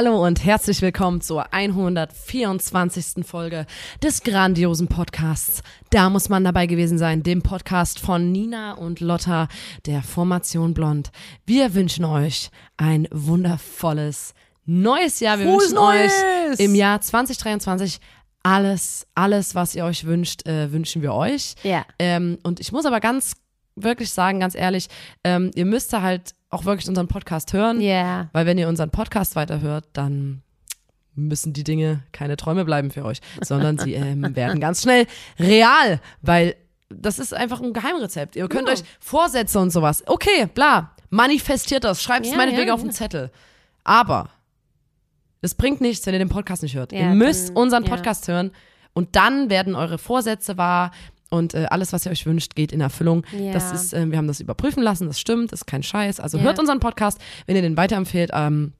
[0.00, 3.26] Hallo und herzlich willkommen zur 124.
[3.26, 3.66] Folge
[4.00, 5.60] des grandiosen Podcasts.
[5.90, 9.48] Da muss man dabei gewesen sein, dem Podcast von Nina und Lotta
[9.86, 11.10] der Formation Blond.
[11.46, 14.34] Wir wünschen euch ein wundervolles
[14.66, 15.40] neues Jahr.
[15.40, 16.12] Wir Frohes wünschen euch
[16.46, 16.60] Neues!
[16.60, 17.98] im Jahr 2023
[18.44, 21.56] alles, alles, was ihr euch wünscht, äh, wünschen wir euch.
[21.64, 21.84] Ja.
[21.98, 23.32] Ähm, und ich muss aber ganz
[23.74, 24.86] wirklich sagen, ganz ehrlich,
[25.24, 27.80] ähm, ihr müsst halt auch wirklich unseren Podcast hören.
[27.80, 28.28] Ja.
[28.32, 30.42] Weil wenn ihr unseren Podcast weiterhört, dann
[31.14, 35.06] müssen die Dinge keine Träume bleiben für euch, sondern sie ähm, werden ganz schnell
[35.38, 36.54] real, weil
[36.90, 38.36] das ist einfach ein Geheimrezept.
[38.36, 38.74] Ihr könnt Ja.
[38.74, 42.90] euch Vorsätze und sowas, okay, bla, manifestiert das, schreibt es Ja, meinetwegen ja, auf den
[42.90, 42.94] ja.
[42.94, 43.30] Zettel.
[43.84, 44.30] Aber
[45.42, 46.92] es bringt nichts, wenn ihr den Podcast nicht hört.
[46.92, 47.84] Ihr müsst unseren.
[47.84, 48.52] Podcast hören
[48.94, 50.92] und dann werden eure Vorsätze wahr.
[51.30, 53.24] Und äh, alles, was ihr euch wünscht, geht in Erfüllung.
[53.38, 53.52] Ja.
[53.52, 56.20] Das ist, äh, wir haben das überprüfen lassen, das stimmt, das ist kein Scheiß.
[56.20, 56.44] Also Ja.
[56.44, 58.30] hört unseren Podcast, wenn ihr den weiterempfehlt.
[58.32, 58.72] Ähm,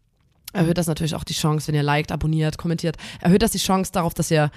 [0.54, 3.92] erhöht das natürlich auch die Chance, wenn ihr liked, abonniert, kommentiert, erhöht das die Chance
[3.92, 4.50] darauf, dass ihr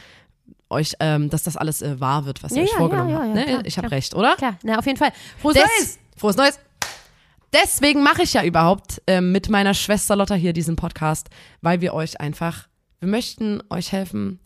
[0.69, 3.19] euch, ähm, dass das alles äh, wahr wird, was ihr Ja, euch ja, vorgenommen ja,
[3.19, 3.33] habt.
[3.33, 3.43] ne?
[3.45, 4.35] klar, ich habe recht, oder?
[4.37, 5.11] Klar, na, auf jeden Fall.
[5.41, 5.99] Frohes Des- Neues!
[6.15, 6.59] Frohes Neues.
[7.53, 11.29] Deswegen mache ich ja überhaupt ähm, mit meiner Schwester Lotta hier diesen Podcast,
[11.61, 12.67] weil wir euch einfach,
[13.01, 14.39] wir möchten euch helfen,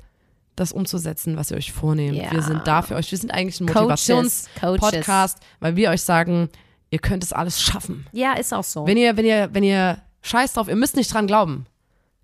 [0.55, 2.15] das umzusetzen, was ihr euch vornehmt.
[2.17, 2.31] Ja.
[2.31, 3.11] Wir sind da für euch.
[3.11, 6.49] Wir sind eigentlich ein Motivations-Podcast, weil wir euch sagen,
[6.89, 8.05] ihr könnt es alles schaffen.
[8.11, 8.85] Ja, ist auch so.
[8.87, 11.65] Wenn ihr, wenn ihr, wenn ihr scheiß drauf, ihr müsst nicht dran glauben.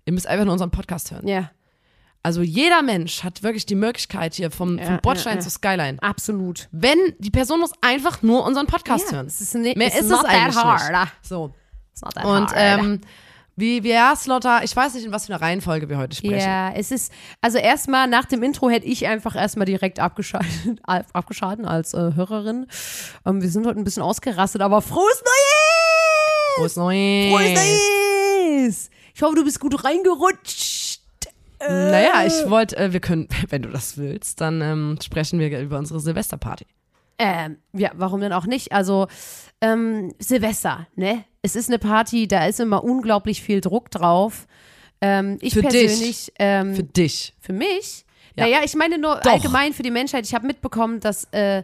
[0.04, 1.26] Ihr müsst einfach nur unseren Podcast hören.
[1.28, 1.50] ja,
[2.24, 5.44] Also jeder Mensch hat wirklich die Möglichkeit hier vom, Ja, vom Bordstein ja, ja.
[5.44, 5.98] zu Skyline.
[6.02, 6.68] absolut.
[6.72, 9.26] Wenn die Person muss einfach nur unseren Podcast hören.
[9.26, 10.90] Es ist, nicht, Mehr ist es eigentlich hard.
[10.90, 11.12] nicht.
[11.22, 11.54] So.
[11.92, 12.54] It's not that Und hard.
[12.56, 13.00] ähm,
[13.62, 16.36] wie, wie ja, Lotta, ich weiß nicht, in was für einer Reihenfolge wir heute sprechen.
[16.36, 21.64] Ja, es ist, also erstmal nach dem Intro hätte ich einfach erstmal direkt abgeschaltet, abgeschalten
[21.64, 22.66] als äh, Hörerin.
[23.24, 26.56] Ähm, wir sind heute ein bisschen ausgerastet, aber frohes Neues!
[26.56, 27.30] Frohes Neues.
[27.30, 28.90] Frohes Neues!
[29.14, 31.00] Ich hoffe, du bist gut reingerutscht.
[31.60, 35.78] Naja, ich wollte, äh, wir können, wenn du das willst, dann ähm, sprechen wir über
[35.78, 36.66] unsere Silvesterparty.
[37.22, 38.72] Ähm, ja, warum denn auch nicht?
[38.72, 39.06] Also,
[39.60, 41.24] ähm, Silvester, ne?
[41.42, 44.46] Es ist eine Party, da ist immer unglaublich viel Druck drauf.
[45.00, 45.70] Ähm, ich Für dich.
[45.70, 47.34] persönlich, ähm, Für dich.
[47.40, 48.04] Für mich?
[48.36, 48.44] Ja.
[48.44, 49.32] Naja, ich meine nur Doch.
[49.32, 50.24] allgemein für die Menschheit.
[50.24, 51.62] Ich habe mitbekommen, dass äh,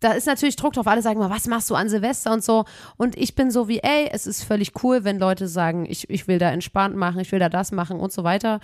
[0.00, 0.86] da ist natürlich Druck drauf.
[0.86, 2.64] Alle sagen mal, was machst du an Silvester und so.
[2.96, 6.26] Und ich bin so wie, ey, es ist völlig cool, wenn Leute sagen, ich, ich
[6.26, 8.60] will da entspannt machen, ich will da das machen und so weiter.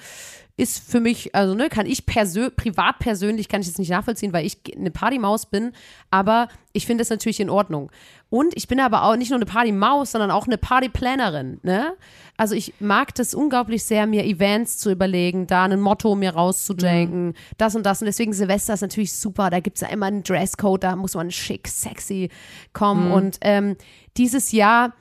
[0.59, 4.33] Ist für mich, also ne, kann ich persö privat persönlich, kann ich das nicht nachvollziehen,
[4.33, 5.73] weil ich eine Partymaus bin.
[6.11, 7.91] Aber ich finde es natürlich in Ordnung.
[8.31, 11.61] Und ich bin aber auch nicht nur eine Partymaus, sondern auch eine Partyplanerin.
[11.63, 11.95] Ne?
[12.37, 17.35] Also ich mag das unglaublich sehr, mir Events zu überlegen, da ein Motto mir rauszudenken,
[17.59, 18.01] das und das.
[18.01, 19.51] Und deswegen Silvester ist natürlich super.
[19.51, 22.31] Da gibt es ja immer einen Dresscode, da muss man schick, sexy
[22.73, 23.13] kommen.
[23.13, 23.77] Und ähm,
[24.17, 24.95] dieses Jahr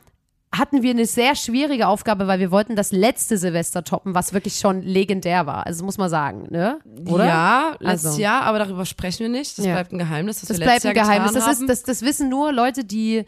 [0.57, 4.55] hatten wir eine sehr schwierige Aufgabe, weil wir wollten das letzte Silvester toppen, was wirklich
[4.59, 5.65] schon legendär war.
[5.65, 6.79] Also muss man sagen, ne?
[7.07, 7.25] Oder?
[7.25, 8.21] Ja, letztes Also.
[8.21, 9.57] Jahr, aber darüber sprechen wir nicht.
[9.57, 9.73] Das Ja.
[9.73, 11.33] bleibt ein Geheimnis, Das wir bleibt ein Jahr Geheimnis.
[11.33, 13.25] Das, ist, das, das wissen nur Leute, die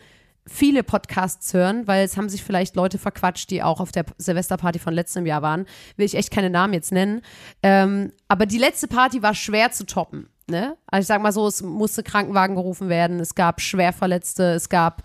[0.49, 4.79] viele Podcasts hören, weil es haben sich vielleicht Leute verquatscht, die auch auf der Silvesterparty
[4.79, 5.65] von letztem Jahr waren.
[5.97, 7.21] Will ich echt keine Namen jetzt nennen.
[7.63, 10.29] Ähm, aber die letzte Party war schwer zu toppen.
[10.49, 10.77] Ne?
[10.87, 15.03] Also ich sag mal so, es musste Krankenwagen gerufen werden, es gab Schwerverletzte, es gab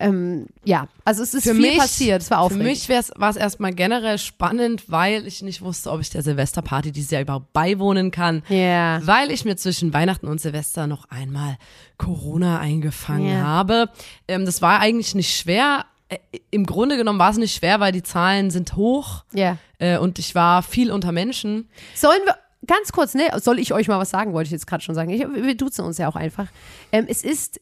[0.00, 2.22] ähm, ja, also es ist für viel mich, passiert.
[2.22, 2.64] Es war Für aufregend.
[2.66, 6.90] mich wär's- war es erstmal generell spannend, weil ich nicht wusste, ob ich der Silvesterparty
[6.92, 8.42] dieses Jahr überhaupt beiwohnen kann.
[8.48, 9.00] Ja.
[9.06, 11.58] Weil ich mir zwischen Weihnachten und Silvester noch einmal
[11.98, 13.42] Corona eingefangen Ja.
[13.44, 13.90] habe.
[14.26, 15.84] Ähm, das war eigentlich nicht schwer.
[16.08, 16.18] Äh,
[16.50, 19.58] Im Grunde genommen war es nicht schwer, weil die Zahlen sind hoch Ja.
[19.78, 21.68] äh, und ich war viel unter Menschen.
[21.94, 22.34] Sollen wir,
[22.66, 25.10] ganz kurz, ne, soll ich euch mal was sagen, wollte ich jetzt gerade schon sagen.
[25.10, 26.46] Ich, wir duzen uns ja auch einfach.
[26.92, 27.60] Ähm, es ist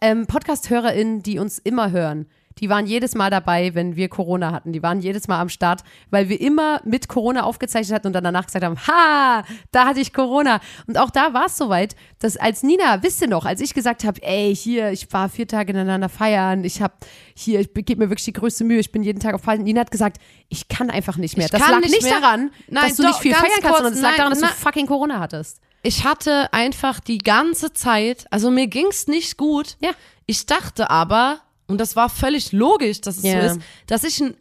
[0.00, 2.26] ähm, Podcast-HörerInnen, die uns immer hören.
[2.60, 4.72] die waren jedes Mal dabei, wenn wir Corona hatten.
[4.72, 8.24] Die waren jedes Mal am Start, weil wir immer mit Corona aufgezeichnet hatten und dann
[8.24, 10.60] danach gesagt haben, ha, da hatte ich Corona.
[10.86, 14.04] Und auch da war es soweit, dass als Nina, wisst ihr noch, als ich gesagt
[14.04, 16.94] habe, ey, hier, ich war vier Tage ineinander feiern, ich habe
[17.34, 19.62] hier, ich gebe mir wirklich die größte Mühe, ich bin jeden Tag auf Feiern.
[19.62, 20.18] Nina hat gesagt,
[20.48, 21.46] ich kann einfach nicht mehr.
[21.46, 22.20] Ich das kann lag nicht mehr.
[22.20, 24.40] daran, Nein, dass du doch, nicht viel feiern kannst, kurz, sondern es lag daran, dass
[24.40, 24.50] nein.
[24.50, 25.60] du fucking Corona hattest.
[25.86, 29.76] Ich hatte einfach die ganze Zeit, also mir ging's nicht gut.
[29.80, 29.90] Ja.
[30.26, 31.38] Ich dachte aber,
[31.68, 33.48] und das war völlig logisch, dass es Ja.
[33.48, 34.36] so ist, dass ich einen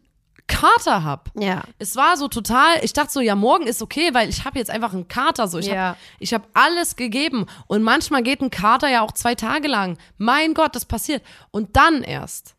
[0.47, 1.29] Kater hab.
[1.39, 1.61] Ja.
[1.77, 4.71] Es war so total, ich dachte so, ja, morgen ist okay, weil ich habe jetzt
[4.71, 5.59] einfach einen Kater so.
[5.59, 5.89] Ich Ja.
[5.89, 7.45] habe ich hab alles gegeben.
[7.67, 9.97] Und manchmal geht ein Kater ja auch zwei Tage lang.
[10.17, 11.23] Mein Gott, das passiert.
[11.51, 12.55] Und dann erst,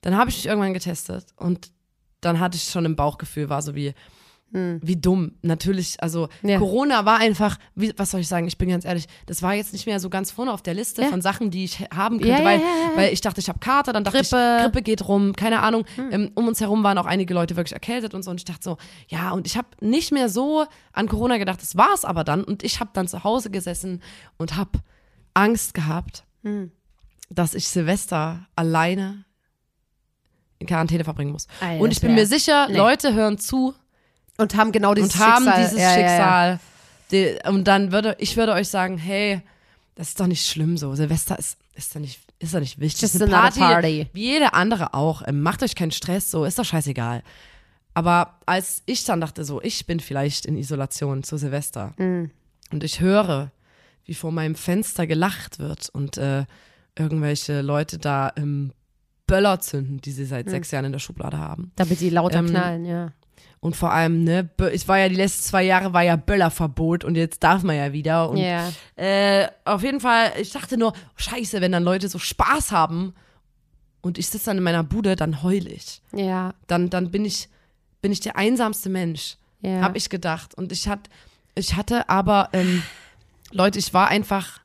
[0.00, 1.70] dann habe ich mich irgendwann getestet und
[2.22, 3.94] dann hatte ich schon ein Bauchgefühl, war so wie,
[4.82, 5.32] wie dumm.
[5.42, 6.48] Natürlich, also Hm.
[6.50, 6.58] Ja.
[6.58, 9.72] Corona war einfach, wie, was soll ich sagen, ich bin ganz ehrlich, das war jetzt
[9.72, 11.08] nicht mehr so ganz vorne auf der Liste Ja.
[11.08, 12.60] von Sachen, die ich haben könnte, Ja, weil,
[12.94, 14.36] weil ich dachte, ich habe Kater, dann dachte Grippe.
[14.36, 14.56] Hm.
[14.58, 15.84] ich, Grippe geht rum, keine Ahnung.
[16.12, 18.62] Ähm, um uns herum waren auch einige Leute wirklich erkältet und so und ich dachte
[18.62, 18.76] so,
[19.08, 22.44] ja, und ich habe nicht mehr so an Corona gedacht, das war es aber dann
[22.44, 24.02] und ich habe dann zu Hause gesessen
[24.36, 24.78] und habe
[25.34, 26.70] Angst gehabt, Hm.
[27.28, 29.24] dass ich Silvester alleine
[30.60, 31.48] in Quarantäne verbringen muss.
[31.60, 31.82] Alter.
[31.82, 32.76] und ich bin mir sicher, Nee.
[32.76, 33.74] Leute hören zu
[34.36, 35.62] Und haben genau dieses und haben Schicksal.
[35.64, 35.98] dieses ja, ja, ja.
[36.08, 36.60] Schicksal.
[37.12, 39.42] Die, und dann würde ich würde euch sagen, hey,
[39.94, 40.94] das ist doch nicht schlimm so.
[40.94, 43.02] Silvester ist ist doch nicht ist doch nicht wichtig.
[43.02, 44.06] Just ist eine Party, party.
[44.12, 45.22] wie jede andere auch.
[45.26, 47.22] Ähm, Macht euch keinen Stress, so ist doch scheißegal.
[47.94, 52.30] Aber als ich dann dachte so, ich bin vielleicht in Isolation zu Silvester Mhm.
[52.72, 53.52] und ich höre,
[54.04, 56.44] wie vor meinem Fenster gelacht wird und äh,
[56.98, 58.72] irgendwelche Leute da ähm,
[59.26, 60.28] Böller zünden, die sie Mhm.
[60.28, 61.70] seit sechs Jahren in der Schublade haben.
[61.76, 63.12] Damit die lauter Ähm, knallen, ja.
[63.60, 67.14] Und vor allem, ne, ich war ja die letzten zwei Jahre war ja Böllerverbot und
[67.16, 68.28] jetzt darf man ja wieder.
[68.28, 68.70] Und Ja.
[68.96, 73.14] äh, auf jeden Fall, ich dachte nur, scheiße, wenn dann Leute so Spaß haben
[74.02, 76.02] und ich sitze dann in meiner Bude, dann heul ich.
[76.12, 76.52] Ja.
[76.66, 77.48] Dann, dann bin ich,
[78.02, 79.80] bin ich der einsamste Mensch, Ja.
[79.80, 80.54] habe ich gedacht.
[80.54, 81.08] Und ich, hat,
[81.54, 82.82] ich hatte aber, ähm,
[83.50, 84.60] Leute, ich war einfach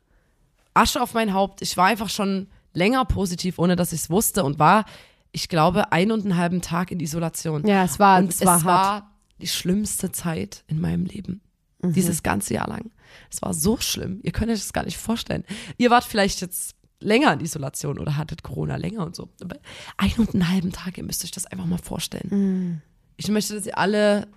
[0.74, 1.62] Asche auf mein Haupt.
[1.62, 4.84] Ich war einfach schon länger positiv, ohne dass ich es wusste und war,
[5.32, 7.66] ich glaube, einen und einen halben Tag in Isolation.
[7.68, 9.04] Ja, es war, Und es war hart.
[9.42, 11.42] die schlimmste Zeit in meinem Leben.
[11.82, 11.94] Mhm.
[11.94, 12.92] Dieses ganze Jahr lang.
[13.32, 14.20] Es war so schlimm.
[14.24, 15.44] Ihr könnt euch das gar nicht vorstellen.
[15.78, 19.30] Ihr wart vielleicht jetzt länger in Isolation oder hattet Corona länger und so.
[19.42, 19.56] Aber
[19.98, 22.30] einen und einen halben Tag, ihr müsst euch das einfach mal vorstellen.
[22.30, 22.82] Mhm.
[23.18, 24.28] Ich möchte, dass ihr alle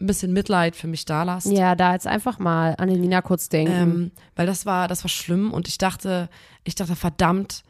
[0.00, 1.46] ein bisschen Mitleid für mich da lasst.
[1.46, 3.72] Ja, da jetzt einfach mal an den Lina kurz denken.
[3.72, 6.28] Ähm, weil das war, das war schlimm und ich dachte,
[6.64, 7.62] ich dachte, verdammt,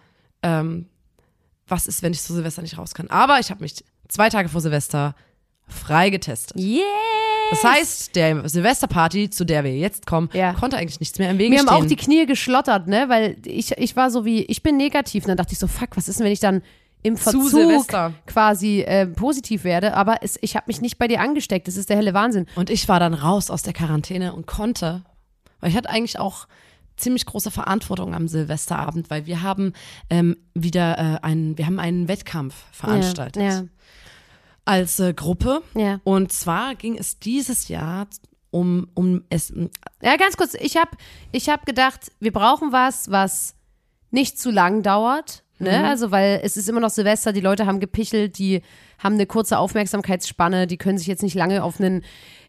[0.43, 0.87] ähm,
[1.73, 3.09] was ist, wenn ich zu Silvester nicht raus kann?
[3.11, 5.15] Aber ich habe mich zwei Tage vor Silvester
[5.67, 6.57] frei getestet.
[6.57, 6.83] yeah!
[7.51, 10.55] Das heißt, der Silvesterparty, zu der wir jetzt kommen, Ja.
[10.55, 11.83] konnte eigentlich nichts mehr im Wege Mir haben stehen.
[11.83, 13.09] auch die Knie geschlottert, ne?
[13.09, 15.25] Weil ich, ich war so wie, ich bin negativ.
[15.25, 16.63] Und dann dachte ich so, fuck, was ist denn, wenn ich dann
[17.03, 18.15] im Zu Verzug Silvester.
[18.27, 19.95] quasi äh, positiv werde?
[19.95, 21.69] Aber es, ich habe mich nicht bei dir angesteckt.
[21.69, 22.47] Das ist der helle Wahnsinn.
[22.57, 25.03] und ich war dann raus aus der Quarantäne und konnte,
[25.61, 26.47] weil ich hatte eigentlich auch
[26.97, 29.73] ziemlich große Verantwortung am Silvesterabend, weil wir haben
[30.11, 33.65] ähm, wieder äh, einen, wir haben einen Wettkampf veranstaltet Ja,
[34.65, 35.63] als äh, Gruppe.
[35.75, 36.01] ja, ja.
[36.05, 38.07] Und zwar ging es dieses Jahr
[38.51, 39.53] um, um es,
[40.03, 40.55] Ja, ganz kurz.
[40.55, 40.91] Ich habe
[41.33, 43.55] ich hab gedacht, wir brauchen was, was
[44.11, 45.43] nicht zu lang dauert.
[45.59, 45.79] Ne?
[45.79, 45.85] Mhm.
[45.85, 48.63] Also, weil es ist immer noch Silvester, die Leute haben gepichelt, die
[48.99, 52.05] haben eine kurze Aufmerksamkeitsspanne, die können sich jetzt nicht lange auf einen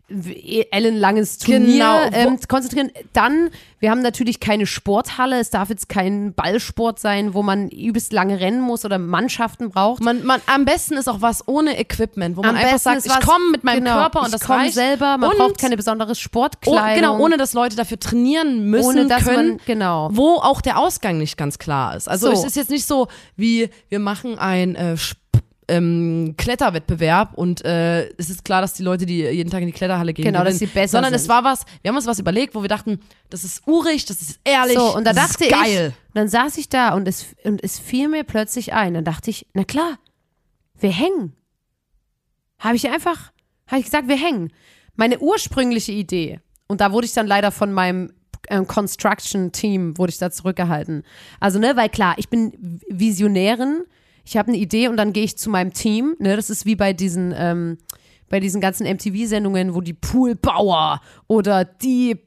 [0.10, 2.92] ellenlanges Turnier Genau, ähm, konzentrieren.
[3.14, 8.14] Dann, wir haben natürlich keine Sporthalle, es darf jetzt kein Ballsport sein, wo man übelst
[8.14, 10.02] lange rennen muss oder Mannschaften braucht.
[10.04, 13.20] man, man, am besten ist auch was ohne Equipment, wo man Am einfach sagt, ich
[13.22, 14.74] komme mit meinem genau, Körper und ich das komm reicht.
[14.74, 16.96] selber, man und braucht keine besondere Oh, Sportkleidung.
[16.96, 20.10] genau, ohne dass Leute dafür trainieren müssen Ohne dass können, man- genau.
[20.12, 22.08] wo auch der Ausgang nicht ganz klar ist.
[22.10, 22.34] Also So.
[22.34, 25.18] es ist jetzt nicht so, wie wir machen ein äh, Sp-
[25.68, 29.74] ähm, Kletterwettbewerb und äh, es ist klar, dass die Leute, die jeden Tag in die
[29.74, 30.60] Kletterhalle gehen, Genau, dass gewinnen.
[30.72, 31.30] sie besser Sondern es sind.
[31.30, 34.40] war was, wir haben uns was überlegt, wo wir dachten, das ist urig, das ist
[34.44, 35.94] ehrlich, So, und da das dachte ist geil.
[35.96, 38.94] ich, dann saß ich da und es, und es fiel mir plötzlich ein.
[38.94, 39.98] Dann dachte ich, na klar,
[40.80, 41.34] wir hängen.
[42.60, 43.32] Habe ich einfach,
[43.68, 44.52] habe ich gesagt, wir hängen.
[44.96, 48.14] Meine ursprüngliche Idee, und da wurde ich dann leider von meinem
[48.50, 51.04] ähm, Construction-Team, wurde ich da zurückgehalten.
[51.40, 53.84] Also, ne, weil klar, ich bin Visionärin,
[54.26, 56.76] ich habe eine Idee und dann gehe ich zu meinem Team, ne, das ist wie
[56.76, 57.78] bei diesen, ähm,
[58.30, 62.18] bei diesen ganzen MTV-Sendungen, wo die Poolbauer oder die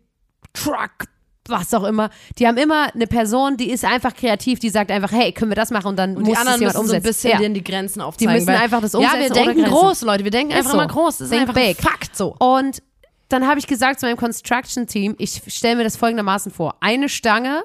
[0.52, 1.06] Truck,
[1.48, 5.12] was auch immer, die haben immer eine Person, die ist einfach kreativ, die sagt einfach,
[5.12, 6.84] hey, können wir das machen und dann Und muss die anderen es müssen so ein
[6.98, 7.06] umsetzen.
[7.30, 7.48] bisschen ja.
[7.48, 8.34] die Grenzen aufzeigen.
[8.34, 10.24] müssen weil, einfach das Ja, wir umsetzen denken groß, Leute.
[10.24, 10.76] Wir denken Ist einfach so.
[10.76, 11.18] mal groß.
[11.18, 11.78] Das ist Think einfach big.
[11.78, 12.34] ein Fakt so.
[12.38, 12.82] Und
[13.28, 16.76] dann habe ich gesagt zu meinem Construction-Team, ich stelle mir das folgendermaßen vor.
[16.80, 17.64] Eine Stange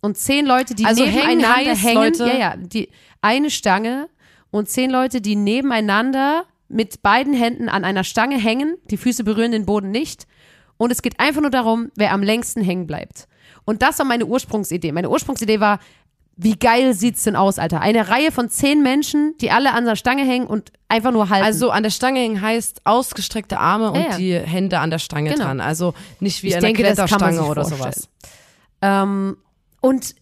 [0.00, 1.94] und zehn Leute, die Also hängen nebeneinander heißt, hängen.
[2.02, 2.26] Leute?
[2.26, 2.56] Ja, ja.
[2.56, 2.88] Die,
[3.22, 4.08] eine Stange
[4.50, 8.76] und zehn Leute, die nebeneinander mit beiden Händen an einer Stange hängen.
[8.90, 10.26] Die Füße berühren den Boden nicht.
[10.76, 13.28] Und es geht einfach nur darum, wer am längsten hängen bleibt.
[13.64, 14.90] Und das war meine Ursprungsidee.
[14.92, 15.78] Meine Ursprungsidee war,
[16.36, 17.80] wie geil sieht's denn aus, Alter?
[17.82, 21.44] Eine Reihe von zehn Menschen, die alle an der Stange hängen und einfach nur halten.
[21.44, 24.16] Also an der Stange hängen heißt ausgestreckte Arme und Ja, ja.
[24.16, 25.44] die Hände an der Stange Genau.
[25.44, 25.60] dran.
[25.60, 27.92] Also nicht wie Ich eine denke, man Kletterstange oder vorstellen.
[27.92, 28.08] sowas.
[28.80, 29.36] Ähm,
[29.82, 30.14] und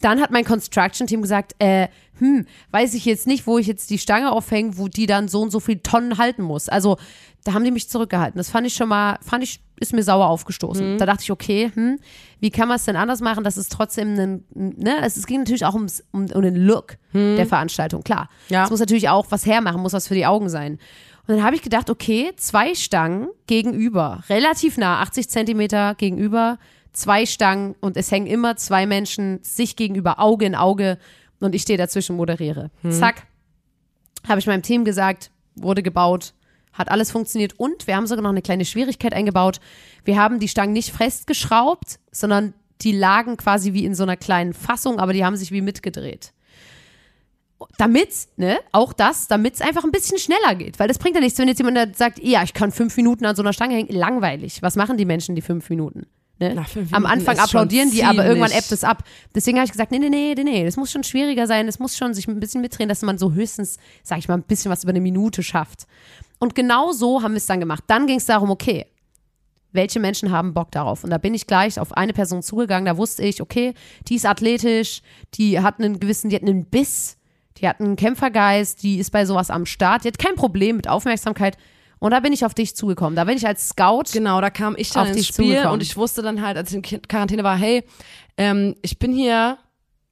[0.00, 1.88] dann hat mein Construction-Team gesagt, äh,
[2.18, 5.40] hm, weiß ich jetzt nicht, wo ich jetzt die Stange aufhänge, wo die dann so
[5.40, 6.68] und so viel Tonnen halten muss.
[6.68, 6.96] Also
[7.44, 8.38] da haben die mich zurückgehalten.
[8.38, 10.98] Das fand ich schon mal, fand ich, ist mir sauer aufgestoßen.
[10.98, 11.98] Da dachte ich, okay, hm,
[12.40, 15.40] wie kann man es denn anders machen, dass es trotzdem ein, ne, es, es ging
[15.40, 18.28] natürlich auch ums, um, um den Look der Veranstaltung, klar.
[18.48, 18.64] Ja.
[18.64, 20.78] Es muss natürlich auch was hermachen, muss was für die Augen sein.
[21.26, 26.58] Und dann habe ich gedacht, okay, zwei Stangen gegenüber, relativ nah, 80 Zentimeter gegenüber,
[26.92, 30.98] zwei Stangen und es hängen immer zwei Menschen sich gegenüber, Auge in Auge
[31.40, 32.70] und ich stehe dazwischen, moderiere.
[32.90, 33.26] Zack,
[34.26, 36.34] habe ich meinem Team gesagt, wurde gebaut,
[36.72, 39.60] hat alles funktioniert und wir haben sogar noch eine kleine Schwierigkeit eingebaut.
[40.04, 44.54] Wir haben die Stangen nicht festgeschraubt, sondern die lagen quasi wie in so einer kleinen
[44.54, 46.32] Fassung, aber die haben sich wie mitgedreht.
[47.76, 50.78] Damit, ne, auch das, damit es einfach ein bisschen schneller geht.
[50.78, 53.34] Weil das bringt ja nichts, wenn jetzt jemand sagt, ja, ich kann fünf Minuten an
[53.34, 53.92] so einer Stange hängen.
[53.92, 54.62] Langweilig.
[54.62, 56.06] Was machen die Menschen die fünf Minuten?
[56.38, 56.52] Ne?
[56.54, 59.02] Na, fünf Am Anfang applaudieren die, aber irgendwann ebbt es ab.
[59.34, 61.66] Deswegen habe ich gesagt, nee, nee, nee, nee, nee, das muss schon schwieriger sein.
[61.66, 64.44] Das muss schon sich ein bisschen mitdrehen, dass man so höchstens, sag ich mal, ein
[64.44, 65.86] bisschen was über eine Minute schafft.
[66.38, 67.84] Und genau so haben wir es dann gemacht.
[67.88, 68.86] Dann ging es darum, okay,
[69.72, 71.04] welche Menschen haben Bock darauf?
[71.04, 73.74] Und da bin ich gleich auf eine Person zugegangen, da wusste ich, okay,
[74.08, 75.02] die ist athletisch,
[75.34, 77.16] die hat einen gewissen, die hat einen Biss,
[77.58, 80.88] die hat einen Kämpfergeist, die ist bei sowas am Start, die hat kein Problem mit
[80.88, 81.56] Aufmerksamkeit.
[82.00, 83.16] Und da bin ich auf dich zugekommen.
[83.16, 84.04] Da bin ich als Scout.
[84.12, 85.72] Genau, da kam ich dann Auf ins dich Spiel zugekommen.
[85.74, 87.84] und ich wusste dann halt, als ich in Quarantäne war, hey,
[88.36, 89.58] ähm, ich bin hier,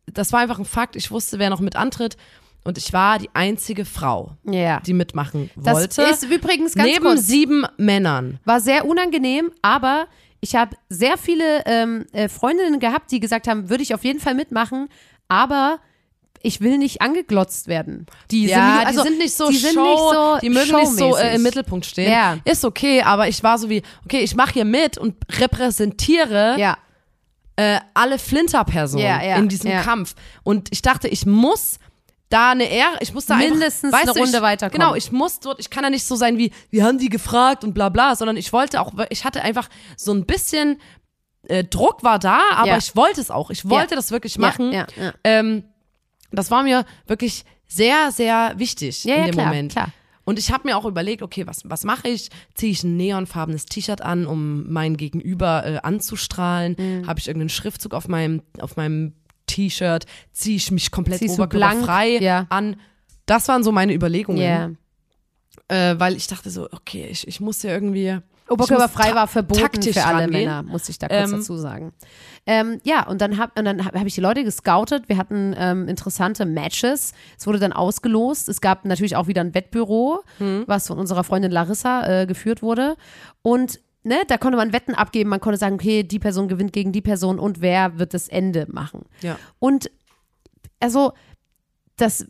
[0.07, 2.17] das war einfach ein Fakt, ich wusste, wer noch mit antritt
[2.65, 4.81] und ich war die einzige Frau, Ja.
[4.81, 6.03] die mitmachen Das wollte.
[6.03, 7.27] ist übrigens ganz neben kurz.
[7.27, 8.41] sieben Männern.
[8.45, 10.07] War sehr unangenehm, aber
[10.41, 14.19] ich habe sehr viele ähm, äh, Freundinnen gehabt, die gesagt haben, würde ich auf jeden
[14.21, 14.89] Fall mitmachen,
[15.29, 15.79] aber
[16.47, 18.07] ich will nicht angeglotzt werden.
[18.31, 20.77] Die Ja, sind, also, die sind nicht so die sind Show, nicht so die mögen
[20.77, 22.11] nicht so äh, im Mittelpunkt stehen.
[22.11, 22.39] Ja.
[22.45, 26.79] Ist okay, aber ich war so wie, okay, ich mache hier mit und repräsentiere Ja,
[27.57, 29.83] äh, alle Flinter-Personen Ja, ja, in diesem ja.
[29.83, 30.15] Kampf.
[30.45, 31.79] Und ich dachte, ich muss
[32.29, 34.81] da eine Ehre, ich muss da Mindestens einfach, eine du, Runde ich, weiterkommen.
[34.81, 37.65] Genau, ich muss dort, ich kann da nicht so sein wie, wir haben die gefragt
[37.65, 40.81] und bla bla, sondern ich wollte auch, ich hatte einfach so ein bisschen
[41.49, 42.79] äh, Druck war da, aber Ja.
[42.79, 43.51] ich wollte es auch.
[43.51, 44.73] Ich wollte das wirklich machen.
[44.73, 45.13] Ja, ja, ja.
[45.25, 45.65] Ähm,
[46.33, 49.73] das war mir wirklich sehr, sehr wichtig Ja, in ja, dem klar, Moment.
[49.73, 49.93] klar.
[50.25, 52.31] Und ich habe mir auch überlegt, okay, was, was mache ich?
[52.55, 56.75] Ziehe ich ein neonfarbenes T-Shirt an, um mein Gegenüber äh, anzustrahlen?
[56.79, 57.07] Mhm.
[57.07, 59.13] Habe ich irgendeinen Schriftzug auf meinem, auf meinem
[59.47, 60.05] T-Shirt?
[60.33, 62.19] Ziehe ich mich komplett Ziehst oberkörperfrei?
[62.19, 62.47] Ja.
[62.49, 62.77] an?
[63.27, 64.41] Das waren so meine Überlegungen.
[64.41, 64.71] Ja.
[65.69, 68.19] Äh, weil ich dachte so, okay, ich, ich muss ja irgendwie.
[68.49, 70.45] Oberkörperfrei war verboten für alle rangehen.
[70.45, 71.93] Männer, muss ich da kurz Ähm, dazu sagen.
[72.47, 73.53] Ähm, ja, und dann habe
[73.85, 75.09] hab, hab ich die Leute gescoutet.
[75.09, 77.13] Wir hatten ähm, interessante Matches.
[77.37, 78.49] Es wurde dann ausgelost.
[78.49, 80.65] Es gab natürlich auch wieder ein Wettbüro, Hm.
[80.67, 82.97] was von unserer Freundin Larissa äh, geführt wurde.
[83.43, 85.31] Und ne, da konnte man Wetten abgeben.
[85.31, 88.67] Man konnte sagen, okay, die Person gewinnt gegen die Person und wer wird das Ende
[88.71, 89.07] machen.
[89.23, 89.37] Ja.
[89.59, 89.91] Und
[90.79, 91.13] also,
[91.97, 92.27] das,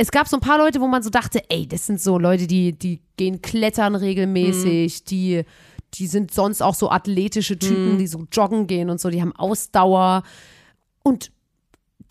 [0.00, 2.46] es gab so ein paar Leute, wo man so dachte, ey, das sind so Leute,
[2.46, 5.42] die, die gehen klettern regelmäßig, die,
[5.92, 9.36] die sind sonst auch so athletische Typen, die so joggen gehen und so, die haben
[9.36, 10.22] Ausdauer
[11.02, 11.30] und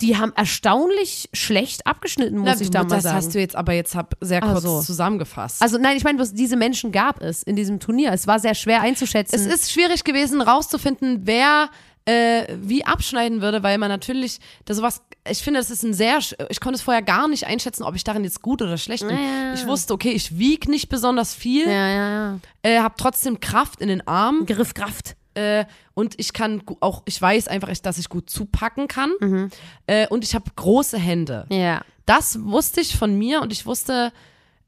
[0.01, 3.17] die haben erstaunlich schlecht abgeschnitten, muss Na, ich da mal das sagen.
[3.17, 4.81] hast du jetzt aber jetzt hab sehr kurz so.
[4.81, 5.59] zusammengefasst.
[5.59, 8.13] also nein, ich meine, diese Menschen gab es in diesem Turnier.
[8.13, 9.35] Es war sehr schwer einzuschätzen.
[9.35, 11.69] Es ist schwierig gewesen, rauszufinden, wer
[12.09, 16.19] äh, wie abschneiden würde, weil man natürlich, das sowas, ich finde, das ist ein sehr,
[16.49, 19.15] ich konnte es vorher gar nicht einschätzen, ob ich darin jetzt gut oder schlecht bin.
[19.17, 19.53] Ja.
[19.53, 22.39] Ich wusste, okay, ich wiege nicht besonders viel, ja, ja, ja.
[22.63, 25.15] äh, habe trotzdem Kraft in den Armen Griff, Kraft.
[25.35, 29.49] äh, und ich kann auch, ich weiß einfach, dass ich gut zupacken kann Mhm.
[29.87, 31.45] äh, und ich habe große Hände.
[31.51, 31.81] Ja.
[32.05, 34.11] Das wusste ich von mir und ich wusste,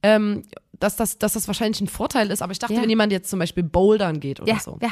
[0.04, 0.44] ähm,
[0.80, 2.82] dass, das, dass das wahrscheinlich ein Vorteil ist, aber ich dachte, Ja.
[2.82, 4.90] wenn jemand jetzt zum Beispiel bouldern geht oder Ja, so, ja.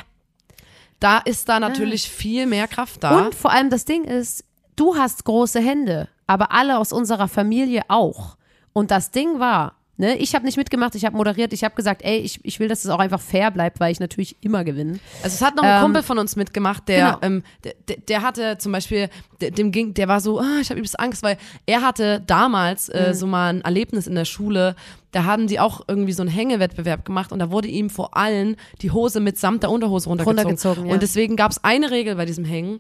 [0.99, 3.17] Da ist da natürlich viel mehr Kraft da.
[3.17, 4.43] Und vor allem das Ding ist,
[4.75, 8.37] du hast große Hände, aber alle aus unserer Familie auch.
[8.73, 12.01] Und das Ding war, ne, ich habe nicht mitgemacht, ich habe moderiert, ich habe gesagt,
[12.03, 14.99] ey, ich, ich will, dass es auch einfach fair bleibt, weil ich natürlich immer gewinne.
[15.21, 17.17] Also es hat noch ein Ähm, Kumpel von uns mitgemacht, der, genau.
[17.21, 19.09] ähm, der, der, hatte zum Beispiel,
[19.41, 22.87] der, dem ging, der war so, ah, ich habe übelst Angst, weil er hatte damals
[22.89, 22.95] Mhm.
[22.95, 24.75] äh, so mal ein Erlebnis in der Schule.
[25.11, 28.55] Da haben die auch irgendwie so einen Hängewettbewerb gemacht und da wurde ihm vor allen
[28.81, 30.39] die Hose mitsamt der Unterhose runtergezogen.
[30.41, 30.93] Runtergezogen, ja.
[30.93, 32.79] Und deswegen gab es eine Regel bei diesem Hängen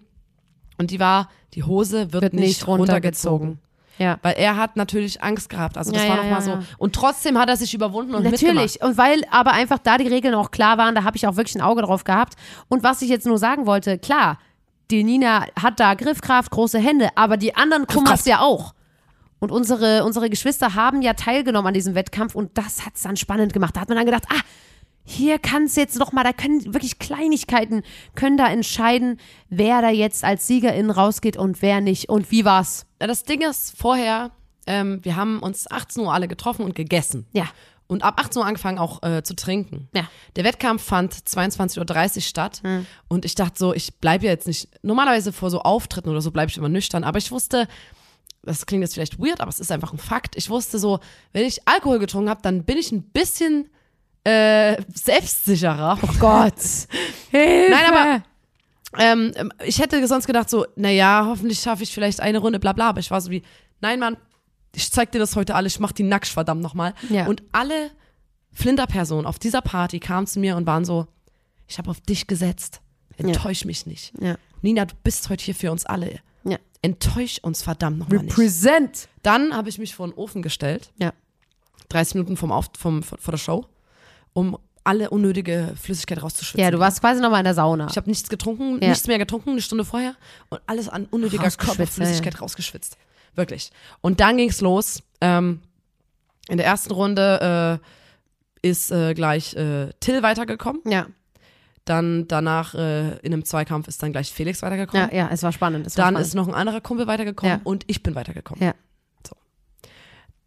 [0.77, 3.47] und die war, die Hose wird, Wird nicht, nicht runtergezogen.
[3.47, 3.68] runtergezogen.
[3.99, 4.17] Ja.
[4.21, 5.77] Weil er hat natürlich Angst gehabt.
[5.77, 6.67] Also das Ja, war ja, nochmal ja, so.
[6.77, 8.55] Und trotzdem hat er sich überwunden und mitgemacht.
[8.55, 8.81] Natürlich.
[8.81, 11.55] Und weil aber einfach da die Regeln auch klar waren, da habe ich auch wirklich
[11.55, 12.35] ein Auge drauf gehabt.
[12.69, 14.39] Und was ich jetzt nur sagen wollte, klar,
[14.89, 18.73] die Nina hat da Griffkraft, große Hände, aber die anderen Kummers ja auch.
[19.39, 23.15] Und unsere, unsere Geschwister haben ja teilgenommen an diesem Wettkampf und das hat es dann
[23.15, 23.75] spannend gemacht.
[23.75, 24.41] Da hat man dann gedacht, ah,
[25.09, 27.81] hier kann es jetzt noch mal, da können wirklich Kleinigkeiten,
[28.15, 32.09] können da entscheiden, wer da jetzt als Siegerin rausgeht und wer nicht.
[32.09, 32.85] Und wie war's?
[32.99, 34.31] Das Ding ist, vorher,
[34.67, 37.25] ähm, wir haben uns 18 Uhr alle getroffen und gegessen.
[37.33, 37.45] Ja.
[37.87, 39.89] Und ab 18 Uhr angefangen auch äh, zu trinken.
[39.95, 40.07] Ja.
[40.35, 42.61] Der Wettkampf fand 22.30 Uhr statt.
[43.07, 46.29] Und ich dachte so, ich bleibe ja jetzt nicht, normalerweise vor so Auftritten oder so
[46.29, 47.03] bleibe ich immer nüchtern.
[47.03, 47.67] Aber ich wusste,
[48.43, 50.35] das klingt jetzt vielleicht weird, aber es ist einfach ein Fakt.
[50.35, 50.99] Ich wusste so,
[51.33, 53.71] wenn ich Alkohol getrunken habe, dann bin ich ein bisschen
[54.29, 55.97] äh, selbstsicherer.
[56.01, 56.53] Oh Gott.
[57.31, 57.71] Hilfe.
[57.71, 58.23] Nein, aber
[58.97, 62.89] ähm, ich hätte sonst gedacht so, naja, hoffentlich schaffe ich vielleicht eine Runde, bla bla.
[62.89, 63.43] Aber ich war so wie,
[63.81, 64.17] nein, Mann,
[64.75, 66.93] ich zeig dir das heute alles, ich mach die nackt, verdammt nochmal.
[67.09, 67.27] Ja.
[67.27, 67.91] Und alle
[68.51, 71.07] Flinterpersonen auf dieser Party kamen zu mir und waren so,
[71.67, 72.81] ich habe auf dich gesetzt.
[73.17, 74.13] Enttäusch mich nicht.
[74.19, 74.35] Ja.
[74.61, 76.19] Nina, du bist heute hier für uns alle.
[76.45, 76.57] Ja.
[76.81, 78.31] Enttäusch uns verdammt nochmal nicht.
[78.31, 79.09] Represent.
[79.23, 81.13] Dann habe ich mich vor den Ofen gestellt, Ja.
[81.89, 83.65] 30 Minuten vom Auf, vom, vor der Show,
[84.33, 86.61] um alle unnötige Flüssigkeit rauszuschwitzen.
[86.63, 87.87] Ja, du warst quasi nochmal in der Sauna.
[87.89, 88.89] Ich habe nichts getrunken, Ja.
[88.89, 90.15] nichts mehr getrunken, eine Stunde vorher
[90.49, 92.97] und alles an unnötiger Körperflüssigkeit rausgeschwitzt.
[93.35, 93.71] Wirklich.
[94.01, 95.03] Und dann ging's los.
[95.21, 95.61] Ähm,
[96.47, 97.79] in der ersten Runde
[98.63, 100.81] äh, ist äh, gleich äh, Till weitergekommen.
[100.85, 101.05] ja.
[101.85, 105.09] Dann danach äh, in einem Zweikampf ist dann gleich Felix weitergekommen.
[105.11, 105.87] ja, ja, es war spannend.
[105.87, 106.27] Es war dann spannend.
[106.27, 107.61] ist noch ein anderer Kumpel weitergekommen Ja.
[107.63, 108.63] und ich bin weitergekommen.
[108.63, 108.73] Ja.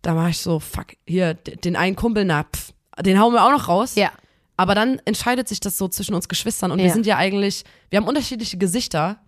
[0.02, 3.50] Da war ich so, fuck, hier, den einen Kumpel, na, pff, den hauen wir auch
[3.50, 3.94] noch raus.
[3.94, 4.10] Ja.
[4.56, 6.92] Aber dann entscheidet sich das so zwischen uns Geschwistern und wir Ja.
[6.92, 9.18] sind ja eigentlich, wir haben unterschiedliche Gesichter,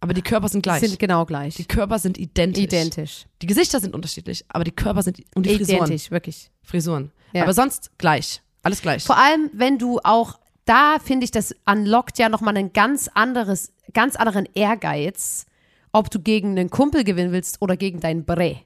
[0.00, 0.80] aber die Körper sind gleich.
[0.80, 1.54] sind genau gleich.
[1.54, 2.62] die Körper sind identisch.
[2.64, 3.26] Identisch.
[3.42, 5.76] Die Gesichter sind unterschiedlich, aber die Körper sind und die Frisuren.
[5.86, 6.50] Identisch, wirklich.
[6.62, 7.12] Frisuren.
[7.32, 7.44] Ja.
[7.44, 8.42] Aber sonst gleich.
[8.62, 9.04] Alles gleich.
[9.04, 13.72] Vor allem, wenn du auch, da finde ich, das unlockt ja nochmal einen ganz anderes,
[13.94, 15.46] ganz anderen Ehrgeiz,
[15.92, 18.56] ob du gegen einen Kumpel gewinnen willst oder gegen deinen Bre.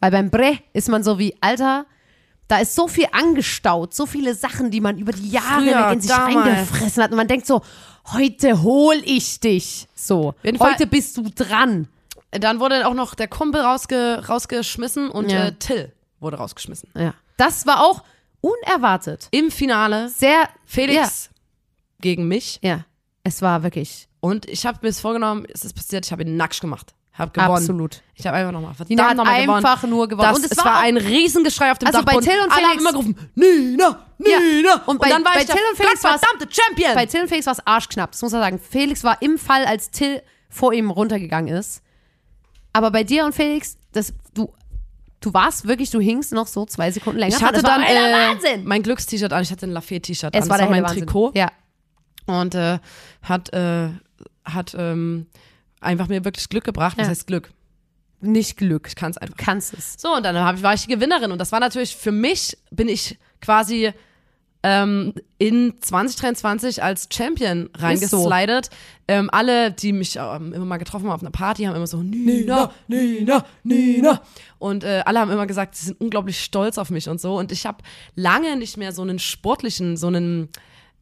[0.00, 1.86] Weil beim Bre ist man so wie, Alter,
[2.52, 6.00] da ist so viel angestaut, so viele Sachen, die man über die Jahre Früher, in
[6.02, 6.46] sich damals.
[6.46, 7.10] reingefressen hat.
[7.10, 7.62] Und man denkt so,
[8.12, 9.88] heute hol ich dich.
[9.94, 11.88] So, Fall- heute bist du dran.
[12.30, 15.46] Dann wurde auch noch der Kumpel rausge, rausgeschmissen und Ja.
[15.46, 16.90] äh, Till wurde rausgeschmissen.
[16.94, 17.14] Ja.
[17.38, 18.02] Das war auch
[18.42, 19.28] unerwartet.
[19.30, 21.30] Im Finale Sehr, Felix
[22.00, 22.84] gegen mich Ja, ja.
[23.24, 26.36] Es war wirklich und ich habe mir das vorgenommen, es ist passiert, ich habe ihn
[26.36, 26.92] nackt gemacht.
[27.14, 27.50] Hab gewonnen.
[27.56, 28.00] absolut.
[28.14, 29.64] Ich habe einfach nochmal Nina hat verdammt nochmal gewonnen.
[29.66, 30.28] einfach nur gewonnen.
[30.28, 32.30] Das, Und es es war war ein Riesengeschrei auf dem Also bei Dachboden.
[32.30, 34.82] Till und Alle haben Felix- immer gerufen, Nina, Nina.
[34.86, 36.94] Und bei- dann war bei ich Till und Felix verdammte Champion.
[36.94, 38.58] Bei Till und Felix war es arschknapp, das muss man sagen.
[38.58, 41.82] Felix war im Fall, als Till vor ihm runtergegangen ist.
[42.72, 44.50] Aber bei dir und Felix, das, du,
[45.20, 47.36] du warst wirklich, du hingst noch so zwei Sekunden länger.
[47.36, 47.86] ich hatte das dann äh,
[48.30, 48.64] Wahnsinn.
[48.64, 50.48] mein Glückst-T-Shirt an, ich hatte ein Lafayette-T-Shirt Es an.
[50.48, 51.00] war das war mein Wahnsinn.
[51.06, 51.32] Trikot.
[51.34, 51.50] Ja,
[52.24, 52.78] Und äh,
[53.22, 53.90] hat, äh,
[54.46, 55.26] hat ähm,
[55.82, 56.98] einfach mir wirklich Glück gebracht.
[56.98, 57.06] Ja.
[57.06, 57.50] heißt Glück?
[58.22, 58.86] nicht Glück.
[58.88, 59.36] Ich kann es einfach.
[59.36, 59.96] Du kannst es.
[59.98, 61.32] So, und dann ich, war ich die Gewinnerin.
[61.32, 63.92] Und das war natürlich für mich, bin ich quasi
[64.62, 68.70] ähm, in 2023 als Champion reingeslidet.
[69.08, 72.02] Ähm, alle, die mich ähm, immer mal getroffen haben auf einer Party, haben immer so,
[72.02, 74.22] Nina, Nina, Nina.
[74.58, 77.36] Und äh, alle haben immer gesagt, sie sind unglaublich stolz auf mich und so.
[77.36, 77.78] Und ich habe
[78.14, 80.48] lange nicht mehr so einen sportlichen, so einen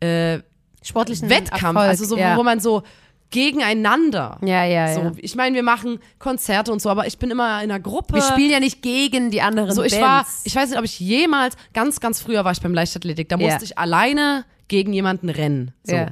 [0.01, 0.41] äh,
[0.83, 2.39] Sportlichen Wettkampf, Erfolg, also so, ja.
[2.39, 2.83] wo man so
[3.31, 4.39] gegeneinander.
[4.45, 5.13] Ja, ja, So, ja.
[5.19, 8.15] ich meine, wir machen Konzerte und so, aber ich bin immer in einer Gruppe.
[8.15, 10.05] Wir spielen ja nicht gegen die anderen So, ich Bands.
[10.05, 13.37] war, ich weiß nicht, ob ich jemals, ganz, ganz früher war ich beim Leichtathletik, da
[13.37, 13.47] Ja.
[13.47, 15.73] musste ich alleine gegen jemanden rennen.
[15.85, 15.95] So.
[15.97, 16.09] Ja.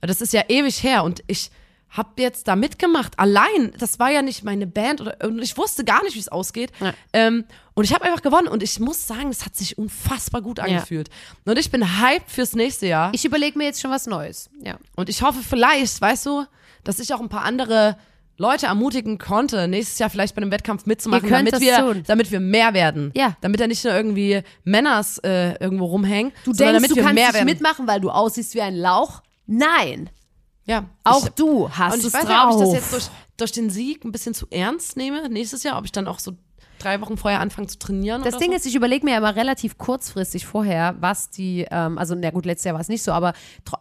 [0.00, 1.50] Das ist ja ewig her und ich
[1.90, 3.72] habe jetzt da mitgemacht, allein.
[3.78, 6.70] Das war ja nicht meine Band oder und ich wusste gar nicht, wie es ausgeht.
[6.80, 6.94] Ja.
[7.12, 10.60] Ähm, und ich habe einfach gewonnen und ich muss sagen, es hat sich unfassbar gut
[10.60, 11.08] angefühlt.
[11.44, 13.10] Und ich bin hyped fürs nächste Jahr.
[13.14, 14.50] ich überlege mir jetzt schon was Neues.
[14.62, 14.78] Ja.
[14.96, 16.44] Und ich hoffe vielleicht, weißt du,
[16.84, 17.96] dass ich auch ein paar andere
[18.36, 22.02] Leute ermutigen konnte, nächstes Jahr vielleicht bei einem Wettkampf mitzumachen, damit wir, tun.
[22.06, 23.10] damit wir mehr werden.
[23.14, 23.36] Ja.
[23.42, 27.02] Damit da nicht nur irgendwie Männers äh, irgendwo rumhängen, Du sondern denkst, damit du wir
[27.02, 27.46] kannst mehr nicht werden.
[27.46, 29.22] mitmachen, weil du aussiehst wie ein Lauch?
[29.46, 30.08] Nein.
[30.66, 30.84] Ja.
[31.04, 32.56] Auch ich, du hast und ich es weiß drauf.
[32.56, 35.62] nicht, ob ich das jetzt durch, durch den Sieg ein bisschen zu ernst nehme nächstes
[35.62, 36.32] Jahr, ob ich dann auch so
[36.78, 38.56] drei Wochen vorher anfange zu trainieren Das Ding so.
[38.56, 42.46] ist, ich überlege mir ja immer relativ kurzfristig vorher, was die, ähm, also na gut,
[42.46, 43.34] letztes Jahr war es nicht so, aber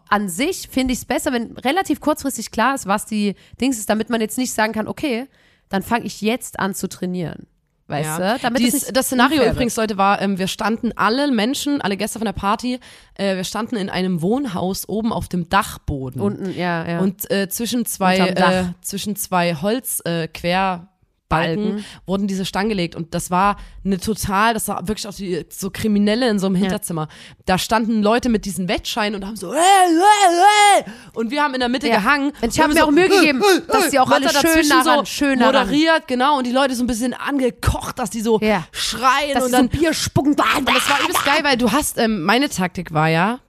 [0.09, 3.89] an sich finde ich es besser, wenn relativ kurzfristig klar ist, was die Dings ist,
[3.89, 5.27] damit man jetzt nicht sagen kann, okay,
[5.69, 7.47] dann fange ich jetzt an zu trainieren.
[7.89, 8.34] Weißt Ja.
[8.36, 8.39] du?
[8.43, 11.97] Damit Dies, es nicht das Szenario übrigens, Leute, war, ähm, wir standen alle Menschen, alle
[11.97, 12.80] Gäste von der Party,
[13.15, 16.21] äh, wir standen in einem Wohnhaus oben auf dem Dachboden.
[16.21, 16.99] Unten, ja, ja.
[16.99, 20.88] Und äh, zwischen zwei, äh, zwischen zwei Holz äh, quer
[21.29, 25.45] Balken, wurden diese Stangen gelegt und das war eine total, das sah wirklich aus wie
[25.49, 27.07] so Kriminelle in so einem Hinterzimmer.
[27.45, 31.53] Da standen Leute mit diesen Wettscheinen und haben so äh, äh, äh, und wir haben
[31.53, 31.97] in der Mitte Ja.
[31.97, 32.31] gehangen.
[32.41, 34.67] Und ich Und hab wir mir so, auch Mühe gegeben, dass die auch alle schön
[34.67, 38.09] nah ran, so schön nah moderiert, genau, und die Leute so ein bisschen angekocht, dass
[38.09, 38.65] die so Ja.
[38.71, 40.31] schreien Dass und sie so dann ein Bier spucken.
[40.57, 43.39] und das war übelst geil, weil du hast, ähm, meine Taktik war ja,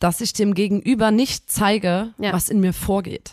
[0.00, 2.32] dass ich dem Gegenüber nicht zeige, Ja.
[2.32, 3.32] was in mir vorgeht.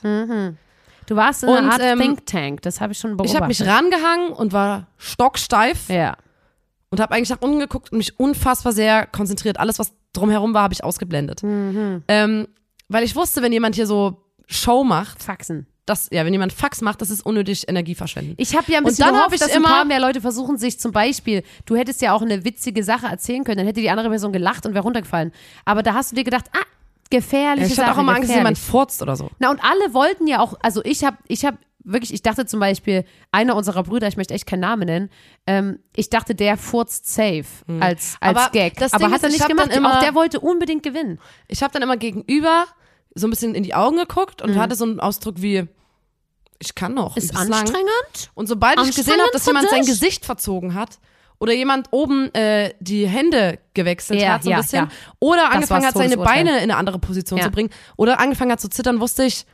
[1.07, 3.31] Du warst in Und, einer Art ähm, Think Tank, das habe ich schon beobachtet.
[3.35, 6.17] Ich habe mich rangehangen und war stocksteif Ja.
[6.89, 9.59] und habe eigentlich nach unten geguckt und mich unfassbar sehr konzentriert.
[9.59, 11.43] Alles, was drumherum war, habe ich ausgeblendet.
[11.43, 12.03] Mhm.
[12.07, 12.47] Ähm,
[12.89, 15.65] weil ich wusste, wenn jemand hier so Show macht, Faxen.
[15.87, 18.33] das, ja, wenn jemand Fax macht, das ist unnötig Energie verschwenden.
[18.37, 19.99] Ich habe ja ein Und bisschen dann hab gehofft, ich dass ein immer- paar mehr
[19.99, 23.67] Leute versuchen, sich zum Beispiel, du hättest ja auch eine witzige Sache erzählen können, dann
[23.67, 25.31] hätte die andere Person gelacht und wäre runtergefallen.
[25.65, 26.65] Aber da hast du dir gedacht, ah,
[27.09, 28.37] gefährliche ich hatte auch immer Angst, dass gefährlich.
[28.37, 29.29] jemand furzt oder so.
[29.39, 32.59] Na und alle wollten ja auch, also ich habe, ich habe wirklich, ich dachte zum
[32.59, 35.09] Beispiel, einer unserer Brüder, ich möchte echt keinen Namen nennen,
[35.45, 37.45] ähm, ich dachte, der furzt safe
[37.79, 38.37] als, als Hm.
[38.37, 38.77] Aber Gag.
[38.77, 39.69] das Aber Ding hat er ist, ich nicht hab gemacht.
[39.71, 41.19] dann immer- auch der wollte unbedingt gewinnen.
[41.47, 42.65] Ich habe dann immer gegenüber
[43.13, 44.49] so ein bisschen in die Augen geguckt Mhm.
[44.53, 45.67] und hatte so einen Ausdruck wie,
[46.59, 47.17] ich kann noch.
[47.17, 47.59] Ist übelst lang.
[47.61, 48.31] anstrengend.
[48.33, 49.89] Und sobald ich gesehen habe, dass jemand sein dich?
[49.89, 50.97] Gesicht verzogen hat
[51.39, 54.91] oder jemand oben äh, die Hände gewechselt Ja, hat, so ein ja, bisschen, ja.
[55.19, 56.17] oder angefangen hat, seine.
[56.17, 59.45] Beine in eine andere Position zu bringen oder angefangen hat zu zittern, wusste ich,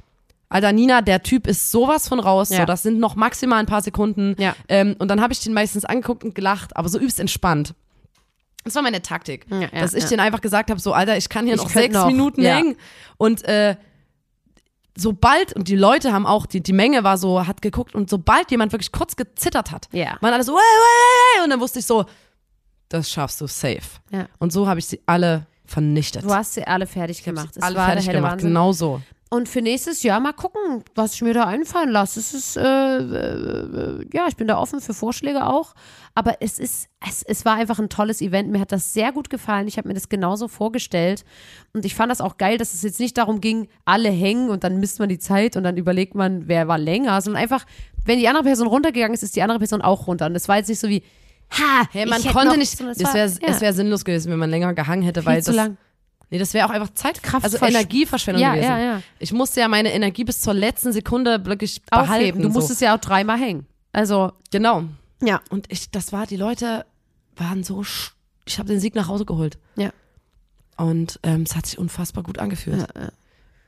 [0.52, 2.50] Alter, Nina, der Typ ist sowas von raus.
[2.50, 2.58] Ja.
[2.58, 4.36] So, das sind noch maximal ein paar Sekunden.
[4.38, 4.54] Ja.
[4.68, 7.74] Ähm, und dann habe ich den meistens angeguckt und gelacht, aber so übelst entspannt.
[8.66, 9.46] Das war meine Taktik.
[9.50, 11.70] Ja, ja, dass ich den einfach gesagt habe, so, Alter, ich kann hier Ich noch
[11.70, 12.76] sechs noch, Minuten hängen.
[13.18, 13.76] Und äh,
[15.02, 18.52] sobald, und die Leute haben auch, die, die Menge war so, hat geguckt, und sobald
[18.52, 20.18] jemand wirklich kurz gezittert hat, Ja.
[20.22, 22.06] waren alle so, "Wey, wey, wey", und dann wusste ich so,
[22.90, 23.82] das schaffst du safe.
[24.12, 24.28] Ja.
[24.40, 26.24] Und so habe ich sie alle vernichtet.
[26.24, 27.50] Du hast sie alle fertig gemacht.
[27.62, 28.50] Alle fertig gemacht, Wahnsinn.
[28.50, 29.02] genau so.
[29.34, 32.20] Und für nächstes Jahr mal gucken, was ich mir da einfallen lasse.
[32.20, 35.74] Es ist, äh, äh, ja, ich bin da offen für Vorschläge auch.
[36.16, 38.52] Aber es ist, es, es war einfach ein tolles Event.
[38.52, 39.70] Mir hat das sehr gut gefallen.
[39.70, 41.24] Ich habe mir das genauso vorgestellt.
[41.72, 44.66] Und ich fand das auch geil, dass es jetzt nicht darum ging, alle hängen und
[44.66, 47.66] dann misst man die Zeit und dann überlegt man, wer war länger, sondern einfach,
[48.04, 50.26] wenn die andere Person runtergegangen ist, ist die andere Person auch runter.
[50.26, 51.04] Und das war jetzt nicht so wie,
[51.52, 54.40] ha, Hey, man konnte noch, nicht, sondern es wäre ja, es wär sinnlos gewesen, wenn
[54.40, 55.78] man länger gehangen hätte, weil viel zu das, lang.
[56.32, 58.70] Nee, das wäre auch einfach Zeitkraft, also Versch- Energieverschwendung Ja, gewesen.
[58.70, 59.02] ja, ja.
[59.20, 62.42] Ich musste ja meine Energie bis zur letzten Sekunde wirklich behalten.
[62.42, 62.54] Du so.
[62.54, 63.68] musstest ja auch dreimal hängen.
[63.94, 64.86] Also, Genau.
[65.22, 65.42] ja.
[65.50, 66.86] Und ich, das war, die Leute
[67.36, 68.12] waren so, sch-
[68.46, 69.58] ich habe den Sieg nach Hause geholt.
[69.76, 69.92] Ja.
[70.78, 72.88] Und ähm, es hat sich unfassbar gut angefühlt.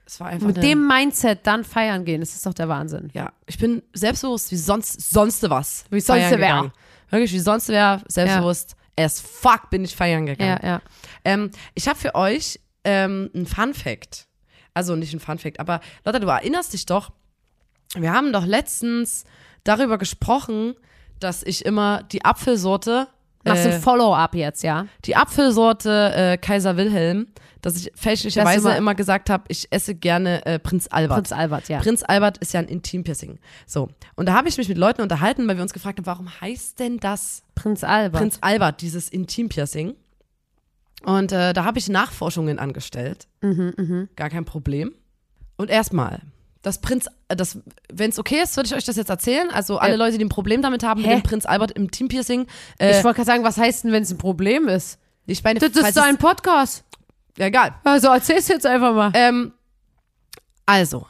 [0.06, 3.10] Es war einfach Mit eine, dem Mindset dann feiern gehen, das ist doch der Wahnsinn.
[3.14, 5.86] ja, ich bin selbstbewusst wie sonst, sonst was.
[5.92, 6.72] Wie sonst wer.
[7.10, 8.76] Wirklich, wie sonst wer, selbstbewusst.
[8.98, 10.60] As fuck bin ich feiern gegangen.
[10.62, 10.82] Ja, ja.
[11.26, 14.28] Ähm, ich habe für euch ähm, einen Fun Fact.
[14.74, 17.12] Also nicht ein Fun Fact, aber Lotta, du erinnerst dich doch,
[17.96, 19.24] wir haben doch letztens
[19.64, 20.76] darüber gesprochen,
[21.20, 23.08] dass ich immer die Apfelsorte,
[23.46, 24.88] Machst äh, ein Follow-up jetzt, ja?
[25.06, 27.28] die Apfelsorte äh, Kaiser Wilhelm,
[27.62, 31.18] dass ich fälschlicherweise immer- immer, gesagt habe, ich esse gerne äh, Prinz Albert.
[31.18, 31.80] Prinz Albert, ja.
[31.80, 33.40] Prinz Albert ist ja ein Intimpiercing.
[33.66, 33.90] So.
[34.16, 36.80] Und da habe ich mich mit Leuten unterhalten, weil wir uns gefragt haben, warum heißt
[36.80, 38.20] denn das Prinz Albert.
[38.22, 39.96] Prinz Albert, dieses Intimpiercing.
[41.04, 43.28] Und äh, da habe ich Nachforschungen angestellt.
[43.42, 44.94] Mhm, Gar kein Problem.
[45.58, 46.22] Und erstmal,
[46.64, 47.60] das Prinz, äh, das,
[47.92, 49.52] wenn es okay ist, würde ich euch das jetzt erzählen.
[49.52, 51.10] Also alle Äh, Leute, die ein Problem damit haben, hä?
[51.16, 52.48] mit dem Prinz Albert im Teampiercing.
[52.80, 54.98] Äh, ich wollte gerade sagen, was heißt denn, wenn es ein Problem ist?
[55.28, 56.84] ich meine, Das ist dein es- Podcast.
[57.38, 57.76] ja, egal.
[57.84, 59.12] Also erzähl's jetzt einfach mal.
[59.14, 59.54] Ähm,
[60.66, 61.06] also,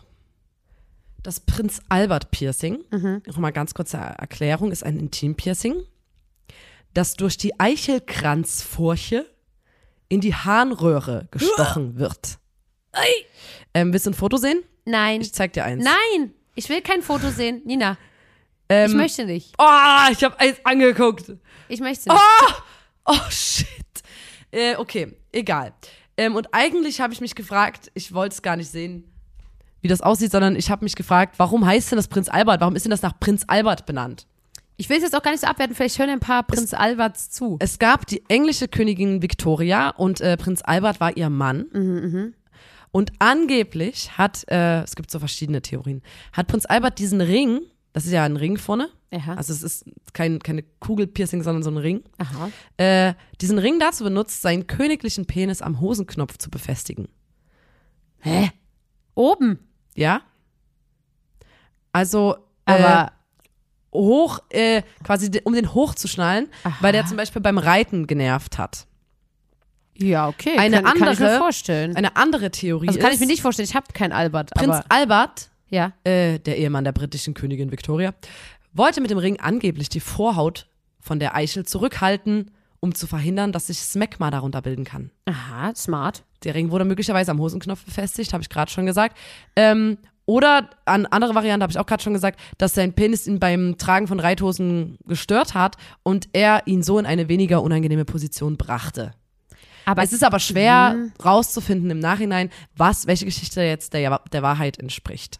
[1.22, 2.84] das Prinz Albert Piercing,
[3.28, 5.76] nochmal ganz kurze Erklärung, ist ein Intimpiercing,
[6.94, 9.26] das durch die Eichelkranzfurche
[10.10, 12.40] in die Harnröhre gestochen wird.
[13.74, 14.64] Ähm, willst du ein Foto sehen?
[14.86, 15.22] Nein.
[15.22, 15.84] Ich zeig dir eins.
[15.84, 16.34] Nein.
[16.56, 17.62] Ich will kein Foto sehen.
[17.66, 17.98] Nina,
[18.70, 19.54] Ähm, ich möchte nicht.
[19.58, 21.32] Oh, ich habe eins angeguckt.
[21.68, 22.22] Ich möchte nicht.
[23.06, 23.68] Oh, shit.
[24.52, 25.74] Äh, okay, egal.
[26.16, 29.04] Ähm, und eigentlich habe ich mich gefragt, ich wollte es gar nicht sehen,
[29.82, 32.62] wie das aussieht, sondern ich habe mich gefragt, warum heißt denn das Prinz Albert?
[32.62, 34.28] Warum ist denn das nach Prinz Albert benannt?
[34.78, 35.76] Ich will es jetzt auch gar nicht so abwerten.
[35.76, 37.58] Vielleicht hören ein paar Prinz Alberts zu.
[37.60, 42.34] Es gab die englische Königin Victoria und äh, Prinz Albert war ihr Mann.
[42.94, 48.06] Und angeblich hat, äh, es gibt so verschiedene Theorien, hat Prinz Albert diesen Ring, das
[48.06, 49.34] ist ja ein Ring vorne, Aha.
[49.34, 52.52] also es ist kein, keine Kugelpiercing, sondern so ein Ring, Aha.
[52.78, 57.08] äh, diesen Ring dazu benutzt, seinen königlichen Penis am Hosenknopf zu befestigen.
[58.20, 58.52] Hä?
[59.16, 59.58] Oben.
[59.96, 60.22] Ja?
[61.94, 62.36] Also,
[62.68, 63.12] äh, Aber
[63.92, 66.48] hoch, äh, quasi um den hochzuschnallen,
[66.80, 68.86] weil der zum Beispiel beim Reiten genervt hat.
[69.98, 70.58] Ja, okay.
[70.58, 71.96] eine kann, kann ich mir andere- vorstellen.
[71.96, 73.68] Eine andere Theorie Also kann ist, ich mir nicht vorstellen.
[73.68, 74.52] Ich habe keinen Albert.
[74.52, 75.94] Prinz Albert, ja.
[76.04, 78.14] äh, der Ehemann der britischen Königin Victoria,
[78.74, 80.68] wollte mit dem Ring angeblich die Vorhaut
[81.00, 85.12] von der Eichel zurückhalten, um zu verhindern, dass sich Smegma darunter bilden kann.
[85.26, 86.24] Aha, smart.
[86.44, 89.18] Der Ring wurde möglicherweise am Hosenknopf befestigt, habe ich gerade schon gesagt.
[89.56, 93.40] Ähm, oder an andere Variante habe ich auch gerade schon gesagt, dass sein Penis ihn
[93.40, 98.56] beim Tragen von Reithosen gestört hat und er ihn so in eine weniger unangenehme Position
[98.58, 99.12] brachte.
[99.86, 104.80] Aber Es ist aber schwer rauszufinden im Nachhinein, was, welche Geschichte jetzt der, der Wahrheit
[104.80, 105.40] entspricht.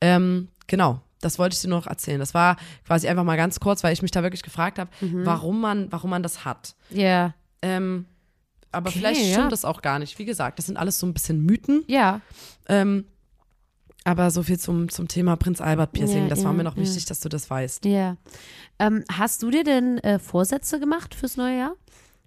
[0.00, 2.18] Ähm, genau, das wollte ich dir noch erzählen.
[2.18, 2.56] Das war
[2.86, 6.10] quasi einfach mal ganz kurz, weil ich mich da wirklich gefragt habe, warum, man, warum
[6.10, 6.74] man das hat.
[6.90, 7.34] Ja.
[7.62, 8.06] Ähm,
[8.72, 9.34] aber Okay, vielleicht ja.
[9.34, 10.18] stimmt das auch gar nicht.
[10.18, 11.84] Wie gesagt, das sind alles so ein bisschen Mythen.
[11.86, 12.20] Ja.
[12.68, 13.04] Ähm,
[14.04, 16.24] aber so viel zum, zum Thema Prinz Albert Piercing.
[16.24, 16.82] Ja, das war ja, mir noch ja.
[16.82, 17.86] wichtig, dass du das weißt.
[17.86, 18.16] Ja.
[18.78, 21.72] Ähm, hast du dir denn äh, Vorsätze gemacht fürs neue Jahr?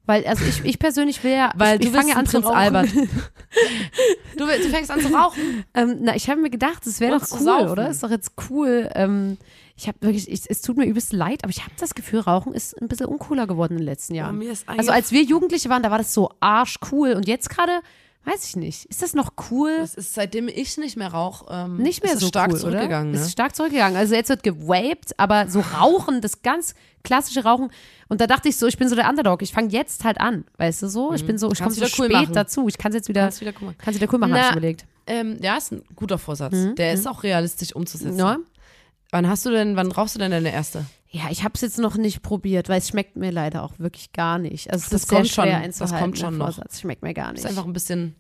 [0.08, 2.42] Weil, also ich, ich persönlich will ja, Weil ich, du ich fange ja an zu
[2.42, 2.58] Prinz rauchen.
[2.58, 2.90] Albert.
[4.38, 5.64] Du, willst- du fängst an zu rauchen.
[5.74, 7.70] Ähm, na, ich habe mir gedacht, es wäre doch zu cool, saufen.
[7.72, 7.90] oder?
[7.90, 8.90] Ist doch jetzt cool.
[8.94, 9.38] Ähm,
[9.76, 12.54] ich habe wirklich, ich, es tut mir übelst leid, aber ich habe das Gefühl, Rauchen
[12.54, 14.38] ist ein bisschen uncooler geworden in den letzten Jahren.
[14.38, 17.80] mir ist also als wir Jugendliche waren, da war das so arschcool und jetzt gerade,
[18.30, 19.78] weiß ich nicht, ist das noch cool?
[19.80, 22.60] Das ist seitdem ich nicht mehr rauche, ähm, nicht mehr ist es so stark cool,
[22.60, 23.10] zurückgegangen.
[23.10, 23.16] oder?
[23.16, 23.26] Es Ne?
[23.28, 23.96] ist stark zurückgegangen.
[23.98, 27.72] Also jetzt wird gewaped, aber so Rauchen, das ganz klassische Rauchen.
[28.10, 29.42] Und da dachte ich so, ich bin so der Underdog.
[29.42, 31.14] Ich fange jetzt halt an, weißt du so?
[31.14, 32.34] Ich bin so, ich komme so wieder cool spät machen.
[32.34, 32.68] dazu.
[32.68, 33.76] Ich kann es jetzt wieder, Kannst wieder gucken.
[33.78, 34.86] kann's wieder cool machen, hab Na, ich überlegt.
[35.08, 36.54] Ähm, ja, ist ein guter Vorsatz.
[36.78, 38.14] Der ist auch realistisch umzusetzen.
[38.16, 38.38] Mhm, Ja.
[39.12, 40.84] Wann hast du denn, wann rauchst du denn deine erste?
[41.18, 44.12] Ja, ich habe es jetzt noch nicht probiert, weil es schmeckt mir leider auch wirklich
[44.12, 44.72] gar nicht.
[44.72, 46.54] Also es Das ist sehr kommt schon, das kommt schon noch.
[46.54, 46.82] Vorsatz.
[46.82, 47.40] Schmeckt mir gar nicht.
[47.40, 48.16] Ist einfach ein bisschen.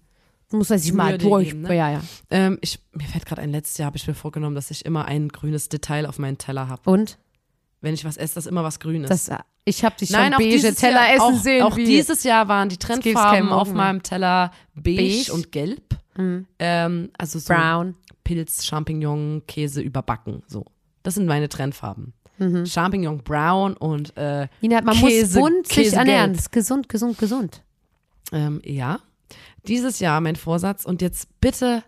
[0.51, 1.49] muss sich mal durch.
[1.49, 1.75] geben, ne?
[1.75, 2.01] Ja, ja.
[2.31, 5.05] Ähm, ich, mir fällt gerade ein, letztes Jahr habe ich mir vorgenommen, dass ich immer
[5.05, 6.89] ein grünes Detail auf meinen Teller habe.
[6.89, 7.19] Und
[7.81, 9.09] Wenn ich was esse, dass immer was Grünes.
[9.09, 9.29] das,
[9.65, 11.63] ich habe dich schon Nein, auch beige Teller Jahr, essen auch, sehen.
[11.63, 15.33] Auch wie dieses Jahr waren die Trendfarben auf meinem Teller beige, Beige.
[15.33, 15.97] und gelb.
[16.59, 17.95] Ähm, also so Brown.
[18.23, 20.41] Pilz, Champignon, Käse überbacken.
[20.47, 20.65] So.
[21.03, 22.13] Das sind meine Trendfarben.
[22.39, 22.65] Mhm.
[22.65, 25.99] Champignon brown und äh, Nina, man Käse- muss bunt sich Käsegelb.
[26.07, 26.33] ernähren.
[26.33, 27.63] Das ist gesund, gesund, gesund.
[28.31, 28.99] ähm, ja.
[29.67, 31.83] Dieses Jahr mein Vorsatz und jetzt bitte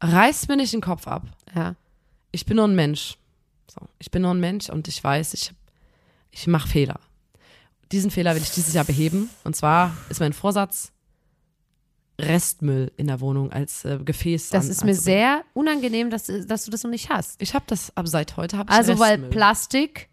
[0.00, 1.22] reißt mir nicht den Kopf ab.
[1.54, 1.74] Ja.
[2.32, 3.16] Ich bin nur ein Mensch.
[3.68, 5.52] So, ich bin nur ein Mensch und ich weiß, ich,
[6.30, 7.00] ich mache Fehler.
[7.92, 9.30] Diesen Fehler will ich dieses Jahr beheben.
[9.44, 10.92] Und zwar ist mein Vorsatz,
[12.20, 14.50] Restmüll in der Wohnung als äh, Gefäß.
[14.50, 17.40] Das an- ist mir sehr unangenehm, dass, dass du das noch nicht hast.
[17.42, 18.56] Ich habe das ab seit heute.
[18.58, 19.30] Hab ich Also, weil Restmüll.
[19.30, 20.08] Plastik,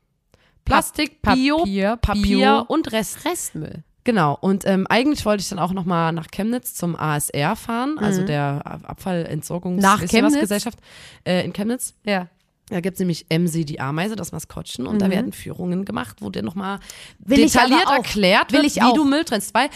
[0.65, 2.59] Plastik, Pa- Bio, Papier, Papier Bio.
[2.67, 3.25] und Rest.
[3.25, 3.83] Restmüll.
[4.03, 4.35] Genau.
[4.41, 8.23] Und ähm, eigentlich wollte ich dann auch noch mal nach Chemnitz zum ASR fahren, also
[8.25, 9.75] der Mhm.
[9.77, 10.39] Nach wisst ihr was, Chemnitz?
[10.39, 10.79] Gesellschaft
[11.23, 11.93] äh, in Chemnitz.
[12.03, 12.27] Ja.
[12.69, 16.29] Da gibt es nämlich MC, die Ameise, das Maskottchen, und da werden Führungen gemacht, wo
[16.29, 16.79] dir nochmal
[17.25, 17.35] Mhm.
[17.35, 18.93] Detailliert aber erklärt Will wird, ich wie auch.
[18.95, 19.53] du Müll trennst.
[19.53, 19.69] Weil,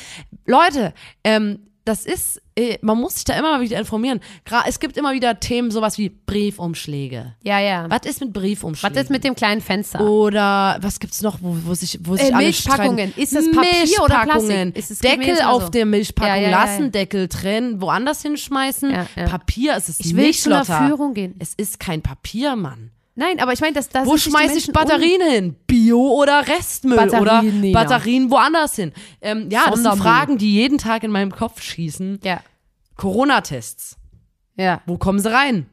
[0.45, 4.19] Leute, ähm, das ist, äh, man muss sich da immer mal wieder informieren.
[4.67, 7.35] Es gibt immer wieder Themen, sowas wie Briefumschläge.
[7.43, 7.85] Ja, ja.
[7.89, 8.95] Was ist mit Briefumschlägen?
[8.95, 10.01] Was ist mit dem kleinen Fenster?
[10.01, 13.09] Oder was gibt's noch, wo, wo sich, wo sich Äh, alle Milchpackungen.
[13.11, 13.21] streiten?
[13.21, 14.47] Ist das Papier oder Plastik?
[14.47, 14.73] Milchpackungen.
[14.73, 15.69] Ist es- geht mir Deckel auf so.
[15.69, 16.91] der Milchpackung Ja, ja, ja, lassen.
[16.91, 18.91] Deckel trennen, woanders hinschmeißen.
[19.29, 20.65] Papier, es ist Ich will nicht, zu einer.
[20.65, 21.35] Führung gehen.
[21.39, 22.91] Es ist kein Papier, Mann.
[23.17, 25.55] Nein, aber ich meine, das, das Wo schmeiße ich Batterien hin?
[25.67, 27.79] Bio oder Restmüll Batterien, oder Nina.
[27.79, 28.91] Batterien woanders hin?
[29.21, 29.95] Ähm, ja, das sind.
[29.97, 32.19] Fragen, die jeden Tag in meinem Kopf schießen.
[32.23, 32.41] Ja,
[32.97, 33.97] Corona-Tests.
[34.57, 34.81] ja.
[34.85, 35.65] Wo kommen sie rein?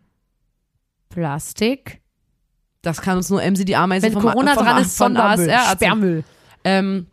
[1.08, 2.00] Plastik.
[2.82, 5.72] Das kann uns nur MC die Ameise Wenn vom, Corona vom, dran ist, von ASR.
[5.74, 6.24] Sperrmüll.
[6.64, 7.06] Ähm,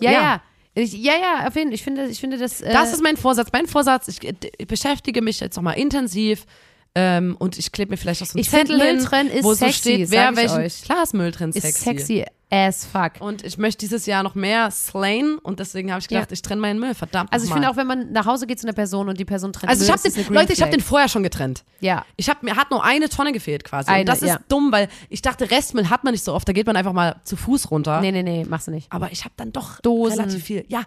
[0.00, 0.20] Ja, Ja.
[0.20, 0.42] ja.
[0.74, 1.74] Ich, ja, ja, auf jeden Fall.
[1.74, 2.62] Ich finde, ich finde das.
[2.62, 3.48] Äh, Das ist mein Vorsatz.
[3.52, 6.46] Mein Vorsatz, ich, ich beschäftige mich jetzt nochmal intensiv
[6.94, 9.44] ähm, und ich klebe mir vielleicht auch so einen Ich Zettel hin, Müll trennen ist
[9.44, 10.56] wo so sexy, steht, sag wer ich welchen.
[10.58, 10.82] euch.
[10.82, 11.82] Klar ist Müll trennen ist sexy.
[11.84, 12.24] sexy
[12.54, 13.12] as fuck.
[13.20, 16.32] Und ich möchte dieses Jahr noch mehr slayen und deswegen habe ich gedacht, Ja.
[16.34, 18.66] ich trenne meinen Müll, verdammt Also ich finde auch, wenn man nach Hause geht zu
[18.66, 20.60] einer Person und die Person trennt Also ich Müll, habe ist es den, Leute, ich
[20.60, 21.64] habe den vorher schon getrennt.
[21.80, 23.90] Ja, Ich habe mir hat nur eine Tonne gefehlt quasi.
[23.90, 24.40] Eine, und das ist ja.
[24.48, 26.46] dumm, weil ich dachte, Restmüll hat man nicht so oft.
[26.46, 28.02] Da geht man einfach mal zu Fuß runter.
[28.02, 28.92] nee, nee, nee, machst du nicht.
[28.92, 30.20] Aber ich habe dann doch Dosen.
[30.20, 30.66] relativ viel.
[30.68, 30.82] Ja,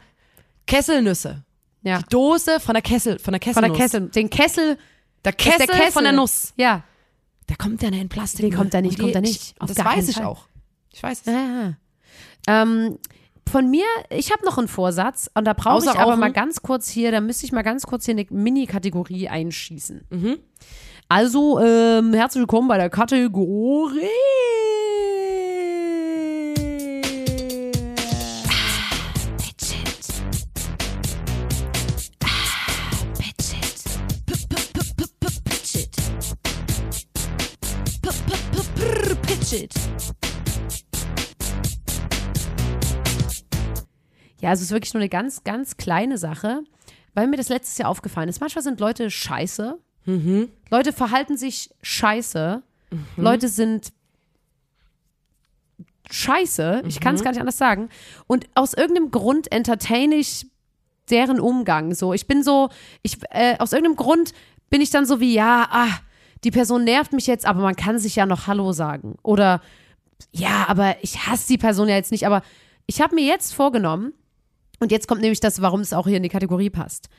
[0.67, 1.43] Kesselnüsse.
[1.81, 1.99] Ja.
[1.99, 3.77] Die Dose von der Kessel, von der Von Kesselnuss.
[3.77, 4.77] der Kessel, den Kessel,
[5.25, 6.53] Der Kessel, der Kessel von der Nuss.
[6.55, 6.83] Ja.
[7.49, 8.41] Der kommt ja nicht in Plastik.
[8.41, 9.53] Den kommt er nicht, kommt er nicht.
[9.55, 10.25] Ich, Auf das weiß ich Fall.
[10.25, 10.45] auch.
[10.93, 11.27] Ich weiß es.
[11.27, 11.73] Ja.
[12.47, 12.97] Ähm,
[13.49, 16.89] von mir, ich habe noch einen Vorsatz und da brauche ich aber mal ganz kurz
[16.89, 20.05] hier, da müsste ich mal ganz kurz hier eine Mini-Kategorie einschießen.
[20.09, 20.37] Mhm.
[21.07, 23.99] Also, ähm, herzlich willkommen bei der Kategorie.
[44.41, 46.61] Ja, also es ist wirklich nur eine ganz, ganz kleine Sache,
[47.13, 48.41] weil mir das letztes Jahr aufgefallen ist.
[48.41, 49.79] Manchmal sind Leute scheiße.
[50.05, 50.49] Mhm.
[50.69, 52.61] Leute verhalten sich scheiße.
[53.17, 53.91] Leute sind
[56.11, 56.83] scheiße.
[56.87, 57.23] Ich kann es Mhm.
[57.25, 57.89] gar nicht anders sagen.
[58.27, 60.47] Und aus irgendeinem Grund entertain ich
[61.09, 61.93] deren Umgang.
[61.93, 62.69] So, ich bin so,
[63.01, 64.33] ich, äh, aus irgendeinem Grund
[64.69, 65.99] bin ich dann so wie, ja, ah,
[66.43, 69.17] die Person nervt mich jetzt, aber man kann sich ja noch Hallo sagen.
[69.23, 69.61] Oder
[70.31, 72.25] ja, aber ich hasse die Person ja jetzt nicht.
[72.25, 72.41] Aber
[72.85, 74.13] ich habe mir jetzt vorgenommen,
[74.79, 77.09] und jetzt kommt nämlich das, warum es auch hier in die Kategorie passt.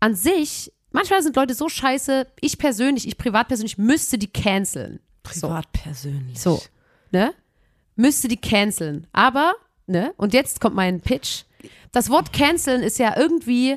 [0.00, 5.00] An sich, manchmal sind Leute so scheiße, ich persönlich, ich privat persönlich, müsste die canceln.
[5.22, 6.38] Privat persönlich.
[6.38, 6.62] So,
[7.10, 7.32] ne?
[7.96, 9.06] Müsste die canceln.
[9.12, 9.54] Aber,
[9.86, 10.12] ne?
[10.16, 11.44] Und jetzt kommt mein Pitch.
[11.92, 13.76] Das Wort canceln ist ja irgendwie,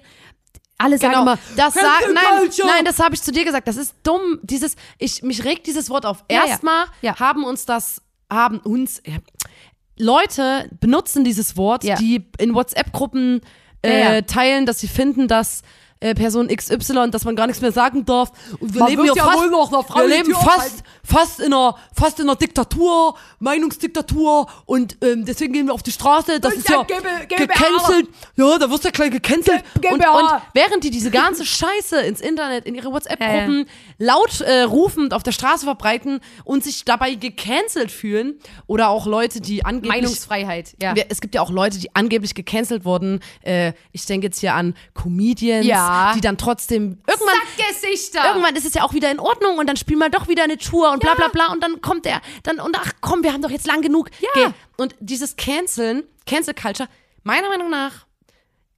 [0.80, 3.68] alle sagen Genau, immer, das sagt, nein, nein, das habe ich zu dir gesagt.
[3.68, 4.40] Das ist dumm.
[4.42, 6.24] Dieses, ich, mich regt dieses Wort auf.
[6.32, 6.46] Ja.
[6.46, 7.20] Erstmal Ja.
[7.20, 9.18] haben uns das, haben uns, ja,
[9.98, 13.42] Leute benutzen dieses Wort, die in WhatsApp-Gruppen
[13.82, 15.62] äh, teilen, dass sie finden, dass
[16.00, 18.32] äh, Person XY, dass man gar nichts mehr sagen darf.
[18.60, 19.42] Und wir Man leben ja fast,
[19.96, 20.84] wir leben fast.
[21.10, 25.92] Fast in einer, fast in einer Diktatur, Meinungsdiktatur und ähm, deswegen gehen wir auf die
[25.92, 26.40] Straße.
[26.40, 28.08] Das Und ist ja, gecancelt.
[28.36, 29.64] Ja, da wirst du ja gleich gecancelt.
[29.76, 33.68] Und, und während die diese ganze Scheiße ins Internet, in ihre WhatsApp-Gruppen
[33.98, 39.42] laut äh, rufend auf der Straße verbreiten und sich dabei gecancelt fühlen oder auch Leute,
[39.42, 40.94] die angeblich Meinungsfreiheit, ja.
[41.10, 43.20] es gibt ja auch Leute, die angeblich gecancelt wurden.
[43.42, 46.14] Äh, ich denke jetzt hier an Comedians, Ja.
[46.16, 48.26] die dann trotzdem irgendwann Sackgesichter.
[48.28, 50.58] irgendwann ist es ja auch wieder in Ordnung und dann spielen wir doch wieder eine
[50.58, 53.42] Tour und bla bla bla und dann kommt er dann und ach komm, wir haben
[53.42, 54.10] doch jetzt lang genug.
[54.22, 54.30] Ja.
[54.34, 54.54] Geh.
[54.78, 56.88] Und dieses Canceln, Cancel Culture,
[57.24, 58.06] meiner Meinung nach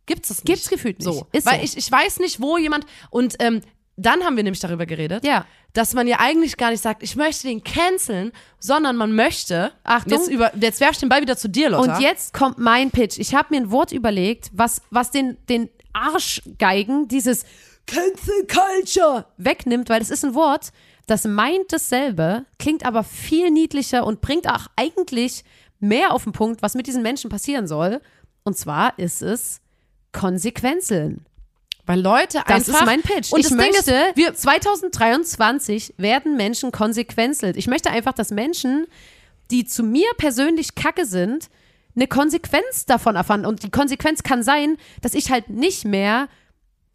[0.06, 0.46] gibt's das nicht.
[0.48, 1.06] Gibt's gefühlt nicht.
[1.06, 1.64] So, Ist weil so.
[1.66, 3.62] ich ich weiß nicht, wo jemand und ähm,
[3.98, 5.46] dann haben wir nämlich darüber geredet, Ja.
[5.74, 9.74] dass man ja eigentlich gar nicht sagt, ich möchte den canceln, sondern man möchte.
[9.84, 10.14] Achtung.
[10.14, 11.96] Jetzt, über, jetzt werf ich den Ball wieder zu dir, Lotta.
[11.96, 13.20] Und jetzt kommt mein Pitch.
[13.20, 17.46] Ich habe mir ein Wort überlegt, was, was den, den Arschgeigen, dieses
[17.86, 20.72] Cancel Culture wegnimmt, weil es ist ein Wort,
[21.08, 25.44] das meint dasselbe, klingt aber viel niedlicher und bringt auch eigentlich
[25.80, 28.02] mehr auf den Punkt, was mit diesen Menschen passieren soll.
[28.44, 29.62] Und zwar ist es
[30.12, 31.26] Konsequenzeln.
[31.86, 32.82] Weil Leute Das einfach.
[32.82, 33.34] ist mein Pitch.
[33.34, 37.58] Und ich das Ding möchte, ist, wir, 2023 werden Menschen konsequenzelt.
[37.58, 38.88] Ich möchte einfach, dass Menschen,
[39.50, 41.50] die zu mir persönlich kacke sind,
[41.96, 43.46] eine Konsequenz davon erfahren.
[43.46, 46.30] Und die Konsequenz kann sein, dass ich halt nicht mehr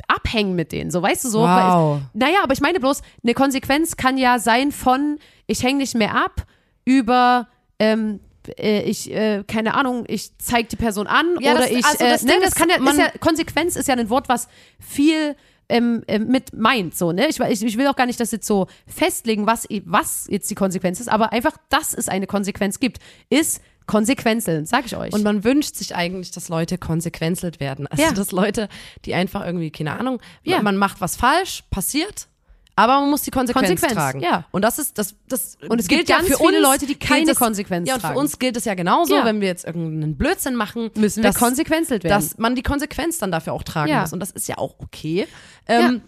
[0.09, 0.91] abhängen mit denen.
[0.91, 1.41] So, weißt du, so.
[1.41, 2.01] Wow.
[2.15, 6.15] Naja, aber ich meine bloß, eine Konsequenz kann ja sein von, ich hänge nicht mehr
[6.15, 6.47] ab,
[6.85, 8.21] über, ähm,
[8.59, 11.99] äh, ich, äh, keine Ahnung, ich zeige die Person an Ja, oder das- ich, also
[12.05, 15.35] das äh, ne, das kann ja, ist ja, Konsequenz ist ja ein Wort, was viel
[15.69, 17.27] ähm, ähm, mit meint, so, ne?
[17.27, 20.55] Ich, ich, ich will auch gar nicht das jetzt so festlegen, was, was jetzt die
[20.55, 22.99] Konsequenz ist, aber einfach, dass es eine Konsequenz gibt,
[23.31, 25.13] ist Konsequenzeln, sag ich euch.
[25.13, 27.87] Und man wünscht sich eigentlich, dass Leute konsequenzelt werden.
[27.87, 28.13] Also, Ja.
[28.13, 28.69] dass Leute,
[29.05, 30.61] die einfach irgendwie, keine Ahnung, Ja.
[30.63, 32.27] man macht was falsch, passiert,
[32.75, 34.21] aber man muss die Konsequenz, Konsequenz, tragen.
[34.21, 34.45] ja.
[34.51, 37.31] Und das ist, das, das Und es gilt ja für viele uns, Leute, die keine
[37.31, 38.15] es- Konsequenz Ja, und tragen.
[38.15, 39.25] für uns gilt es ja genauso, Ja.
[39.25, 40.91] wenn wir jetzt irgendeinen Blödsinn machen.
[40.97, 42.15] Müssen wir dass, konsequenzelt werden.
[42.21, 44.01] Dass man die Konsequenz dann dafür auch tragen Ja.
[44.03, 44.13] muss.
[44.13, 45.27] Und das ist ja auch okay.
[45.69, 46.03] Ähm,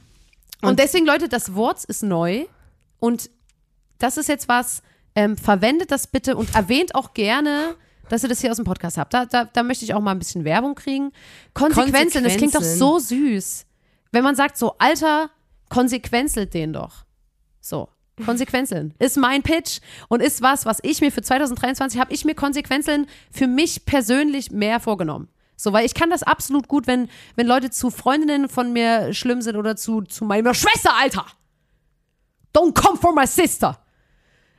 [0.61, 2.45] Und, deswegen, Leute, das Wort ist neu
[2.99, 3.31] und
[3.99, 4.83] das ist jetzt was,
[5.19, 7.75] ähm, verwendet das bitte und erwähnt auch gerne,
[8.09, 9.13] dass ihr das hier aus dem Podcast habt.
[9.13, 11.11] Da, da, da möchte ich auch mal ein bisschen Werbung kriegen.
[11.55, 13.67] Konsequenzeln, das klingt doch so süß.
[14.13, 15.31] Wenn man sagt so, Alter,
[15.71, 17.05] konsequenzelt den doch.
[17.61, 17.89] So.
[18.25, 22.37] Konsequenzeln ist mein Pitch und ist was, was ich mir für 2023 habe ich mir
[22.37, 25.27] Konsequenzeln für mich persönlich mehr vorgenommen.
[25.57, 29.43] So, weil ich kann das absolut gut, wenn, wenn Leute zu Freundinnen von mir schlimm
[29.43, 31.27] sind oder zu, zu meiner Schwester, Alter.
[32.55, 33.77] Don't come for my sister.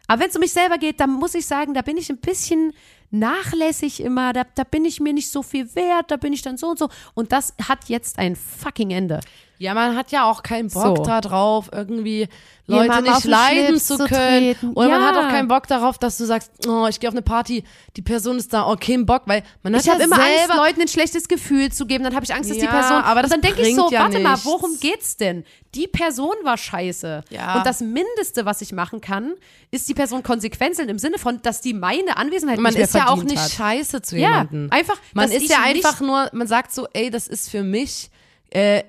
[0.10, 2.18] Aber wenn es um mich selber geht, dann muss ich sagen, da bin ich ein
[2.18, 2.74] bisschen
[3.12, 6.58] nachlässig immer, da, da bin ich mir nicht so viel wert, da bin ich dann
[6.58, 6.90] so und so.
[7.14, 9.20] Und das hat jetzt ein fucking Ende.
[9.58, 11.04] Ja, man hat ja auch keinen Bock So.
[11.04, 12.30] da drauf, irgendwie
[12.66, 14.54] Leute Jemandem auf nicht den leiden Schlips zu zu können.
[14.56, 14.70] treten.
[14.74, 15.08] Oder man Ja.
[15.08, 17.64] hat auch keinen Bock darauf, dass du sagst, oh, ich gehe auf eine Party,
[17.98, 20.56] die Person ist da, oh, kein Bock, weil man hat Ich habe ja immer Angst,
[20.56, 22.06] Leuten ein schlechtes Gefühl zu geben.
[22.06, 23.02] Dann habe ich Angst, dass die Ja, Person.
[23.02, 24.46] aber das und dann denke ich so, ja warte mal, nichts.
[24.46, 25.44] worum geht's denn?
[25.76, 27.24] Die Person war scheiße.
[27.30, 27.56] Ja.
[27.58, 29.34] Und das Mindeste, was ich machen kann,
[29.72, 33.08] ist die Person konsequenzeln im Sinne von, dass die meine Anwesenheit man nicht mehr ja
[33.10, 33.52] auch nicht hat.
[33.52, 34.68] scheiße zu Ja, jemandem.
[34.72, 38.10] einfach, man ist ich ja einfach nur, man sagt so, ey, das ist für mich,
[38.52, 38.84] äh,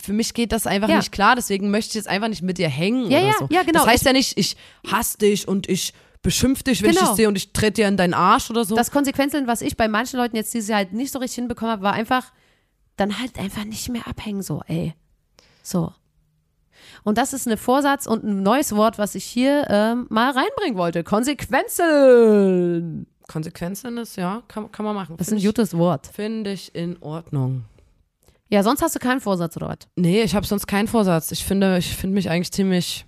[0.00, 0.96] für mich geht das einfach Ja.
[0.98, 3.46] nicht klar, deswegen möchte ich jetzt einfach nicht mit dir hängen Ja, oder ja, so.
[3.50, 3.80] ja, genau.
[3.80, 4.56] Das heißt ja nicht, ich
[4.90, 7.08] hasse dich und ich beschimpf dich, wenn ich Genau.
[7.10, 8.76] dich sehe und ich trete dir in deinen Arsch oder so.
[8.76, 11.72] Das Konsequenzeln, was ich bei manchen Leuten jetzt dieses Jahr halt nicht so richtig hinbekommen
[11.72, 12.32] habe, war einfach,
[12.96, 14.94] dann halt einfach nicht mehr abhängen, so, ey.
[15.62, 15.92] So.
[17.04, 20.76] Und das ist ein Vorsatz und ein neues Wort, was ich hier ähm, mal reinbringen
[20.76, 21.04] wollte.
[21.04, 23.06] Konsequenzeln.
[23.28, 25.16] Konsequenzen ist, ja, kann, kann man machen.
[25.16, 26.08] Das ist ein ich- gutes Wort.
[26.12, 27.64] Finde ich in Ordnung.
[28.50, 29.76] Ja, sonst hast du keinen Vorsatz oder was?
[29.94, 31.30] Nee, ich habe sonst keinen Vorsatz.
[31.32, 33.04] Ich finde, ich finde mich eigentlich ziemlich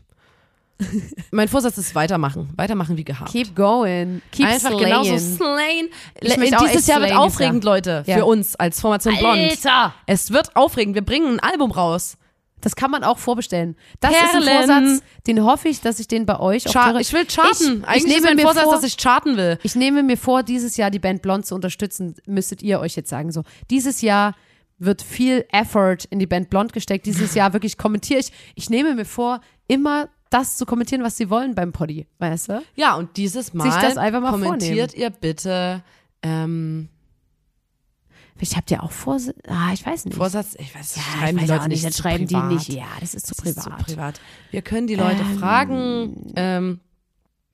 [1.30, 2.50] Mein Vorsatz ist weitermachen.
[2.56, 3.30] Weitermachen wie gehabt.
[3.30, 4.22] Keep going.
[4.32, 4.84] Keep Einfach slaying.
[4.84, 5.88] genauso slayen.
[6.20, 8.16] Ich auch Dieses Jahr wird slayen aufregend, Leute, Ja.
[8.16, 9.38] für uns als Formation Blond.
[9.38, 9.94] Alter!
[10.06, 10.94] Es wird aufregend.
[10.94, 12.16] Wir bringen ein Album raus.
[12.60, 13.76] Das kann man auch vorbestellen.
[14.00, 14.48] Das ist Perlen.
[14.48, 17.00] ein Vorsatz, den hoffe ich, dass ich den bei euch auch Char höre.
[17.00, 17.52] ich will charten.
[17.52, 19.58] Ich, ich Eigentlich ist nehme mein mir Vorsatz, vor, dass ich charten will.
[19.62, 23.10] Ich nehme mir vor, dieses Jahr die Band Blond zu unterstützen, müsstet ihr euch jetzt
[23.10, 23.32] sagen.
[23.32, 24.34] So, dieses Jahr
[24.78, 27.06] wird viel Effort in die Band Blond gesteckt.
[27.06, 28.32] Dieses Jahr wirklich kommentiere ich.
[28.54, 32.62] Ich nehme mir vor, immer das zu kommentieren, was sie wollen beim Poddy, weißt du?
[32.76, 35.82] Ja, und dieses Mal das einfach mal kommentiert ihr bitte
[36.22, 36.88] ähm,
[38.40, 39.36] Ich habt ihr auch Vorsatz?
[39.46, 40.16] Ah, ich weiß nicht.
[40.16, 40.56] Vorsatz.
[40.58, 42.66] Ich weiß, ja, schreiben ich die weiß Leute auch nicht, dann schreiben zu die nicht.
[42.68, 42.82] privat.
[42.82, 43.78] Ja, das ist zu Das ist privat.
[43.80, 44.20] zu privat.
[44.50, 45.38] Wir können die Leute Ähm.
[45.38, 46.80] fragen, ähm,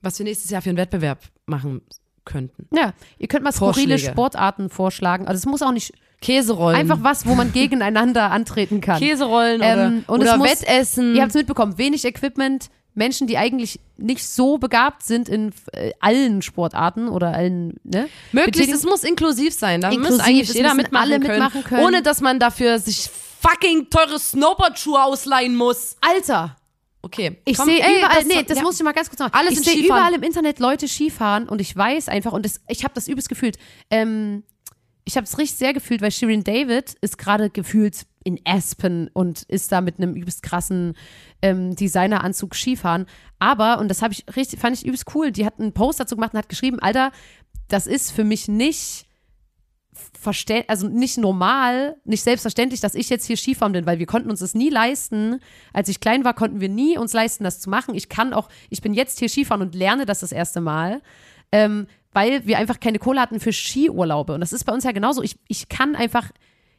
[0.01, 1.81] was wir nächstes Jahr für einen Wettbewerb machen
[2.25, 2.67] könnten.
[2.75, 4.11] Ja, ihr könnt mal skurrile Vorschläge.
[4.11, 5.27] Sportarten vorschlagen.
[5.27, 6.79] Also es muss auch nicht Käserollen.
[6.79, 8.99] einfach was, wo man gegeneinander antreten kann.
[8.99, 11.15] Käserollen Ähm, oder, und oder Wettessen.
[11.15, 15.91] Ihr habt es mitbekommen, wenig Equipment, Menschen, die eigentlich nicht so begabt sind in äh,
[15.99, 18.09] allen Sportarten oder allen, ne?
[18.31, 19.81] Möglichst, es muss inklusiv sein.
[19.81, 21.85] Da Inklusiv, muss eigentlich jeder mitmachen, alle können, mitmachen können.
[21.85, 25.95] ohne dass man dafür sich fucking teure Snowboardschuhe ausleihen muss.
[26.01, 26.57] Alter!
[27.03, 27.37] Okay.
[27.45, 28.63] Ich sehe überall, das- nee, das ja.
[28.63, 29.33] muss ich mal ganz kurz sagen.
[29.33, 32.83] Alles ich sehe überall im Internet Leute Skifahren und ich weiß einfach, und das, ich
[32.83, 33.57] habe das übelst gefühlt.
[33.91, 34.43] Ähm,
[35.07, 39.43] ich habe es richtig sehr gefühlt, weil Shirin David ist gerade gefühlt in Aspen und
[39.43, 40.97] ist da mit einem übelst krassen
[41.41, 43.05] ähm, Designeranzug Skifahren.
[43.39, 46.15] Aber, und das habe ich richtig, fand ich übelst cool, die hat einen Post dazu
[46.15, 47.13] gemacht und hat geschrieben, Alter,
[47.69, 49.05] das ist für mich nicht
[50.19, 54.29] verstä also nicht normal, nicht selbstverständlich, dass ich jetzt hier Skifahren bin, weil wir konnten
[54.29, 55.39] uns das nie leisten.
[55.71, 57.95] Als ich klein war, konnten wir nie uns leisten, das zu machen.
[57.95, 61.01] Ich kann auch, ich bin jetzt hier Skifahren und lerne das das erste Mal,
[61.53, 64.33] ähm, weil wir einfach keine Kohle hatten für Skiurlaube.
[64.33, 65.21] Und das ist bei uns ja genauso.
[65.21, 66.29] Ich, ich kann einfach,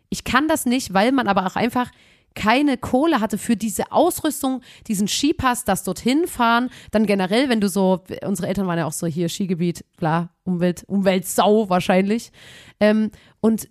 [0.09, 1.91] ich kann das nicht, weil man aber auch einfach
[2.35, 7.69] keine Kohle hatte für diese Ausrüstung, diesen Skipass, das dorthin fahren, dann generell, wenn du
[7.69, 12.31] so, unsere Eltern waren ja auch so hier Skigebiet, bla, Umwelt, Umweltsau wahrscheinlich.
[12.79, 13.11] Ähm,
[13.41, 13.69] und,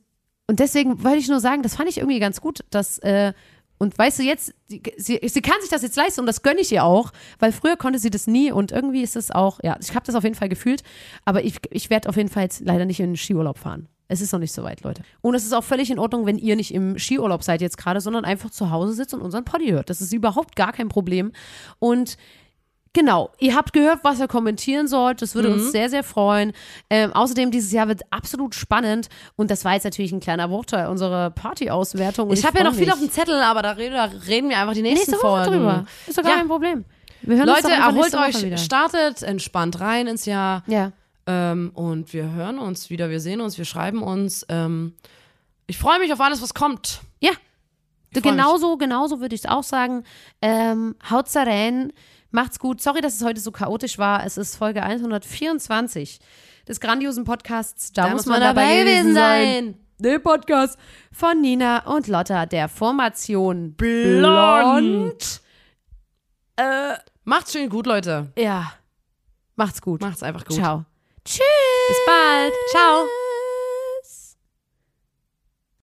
[0.48, 3.34] und deswegen wollte ich nur sagen, das fand ich irgendwie ganz gut, dass, äh,
[3.78, 6.72] und weißt du, jetzt, sie, sie kann sich das jetzt leisten und das gönne ich
[6.72, 9.94] ihr auch, weil früher konnte sie das nie und irgendwie ist es auch, ja, ich
[9.94, 10.84] habe das auf jeden Fall gefühlt,
[11.26, 13.88] aber ich, ich werde auf jeden Fall jetzt leider nicht in den Skiurlaub fahren.
[14.10, 15.02] Es ist noch nicht so weit, Leute.
[15.22, 18.00] Und es ist auch völlig in Ordnung, wenn ihr nicht im Skiurlaub seid jetzt gerade,
[18.00, 19.90] sondern einfach zu Hause sitzt und unseren Poddy hört.
[19.90, 21.34] Das ist überhaupt gar kein Problem.
[21.80, 22.18] Und
[22.98, 25.22] Genau, ihr habt gehört, was ihr kommentieren sollt.
[25.22, 25.56] Das würde Mhm.
[25.56, 26.52] uns sehr, sehr freuen.
[26.90, 29.08] Ähm, außerdem, dieses Jahr wird absolut spannend.
[29.36, 32.30] Und das war jetzt natürlich ein kleiner Bruchteil unserer Party-Auswertung.
[32.30, 32.94] Und Ich habe ja noch viel mich.
[32.94, 35.60] auf dem Zettel, aber da reden, da reden wir einfach die nächsten Nächste Woche Folgen.
[35.60, 35.86] drüber.
[36.08, 36.38] Ist doch gar Ja.
[36.40, 36.86] kein Problem.
[37.22, 38.58] Wir hören uns Leute, erholt euch, wieder.
[38.58, 40.64] startet entspannt rein ins Jahr.
[40.66, 40.92] Ja.
[41.28, 44.44] Ähm, und wir hören uns wieder, wir sehen uns, wir schreiben uns.
[44.50, 44.94] Ähm,
[45.68, 47.02] ich freue mich auf alles, was kommt.
[47.20, 47.32] Ja.
[48.10, 48.24] Ich mich.
[48.24, 50.04] Genauso, genauso würde ich es auch sagen.
[50.42, 51.92] Ähm, haut's rein.
[52.32, 52.82] Macht's gut.
[52.82, 54.26] Sorry, dass es heute so chaotisch war.
[54.26, 56.20] Es ist Folge 124
[56.68, 57.92] des grandiosen Podcasts.
[57.94, 59.76] Da, muss man dabei gewesen sein.
[60.00, 60.78] Der Podcast
[61.12, 65.42] von Nina und Lotta, der Formation Blond.
[66.56, 68.32] Äh, macht's schön gut, Leute.
[68.38, 68.74] Ja.
[69.56, 70.02] Macht's gut.
[70.02, 70.58] Macht's einfach gut.
[70.58, 70.86] Ciao.
[71.26, 71.42] Tschüss.
[71.88, 72.54] Bis bald.
[72.72, 73.27] Ciao.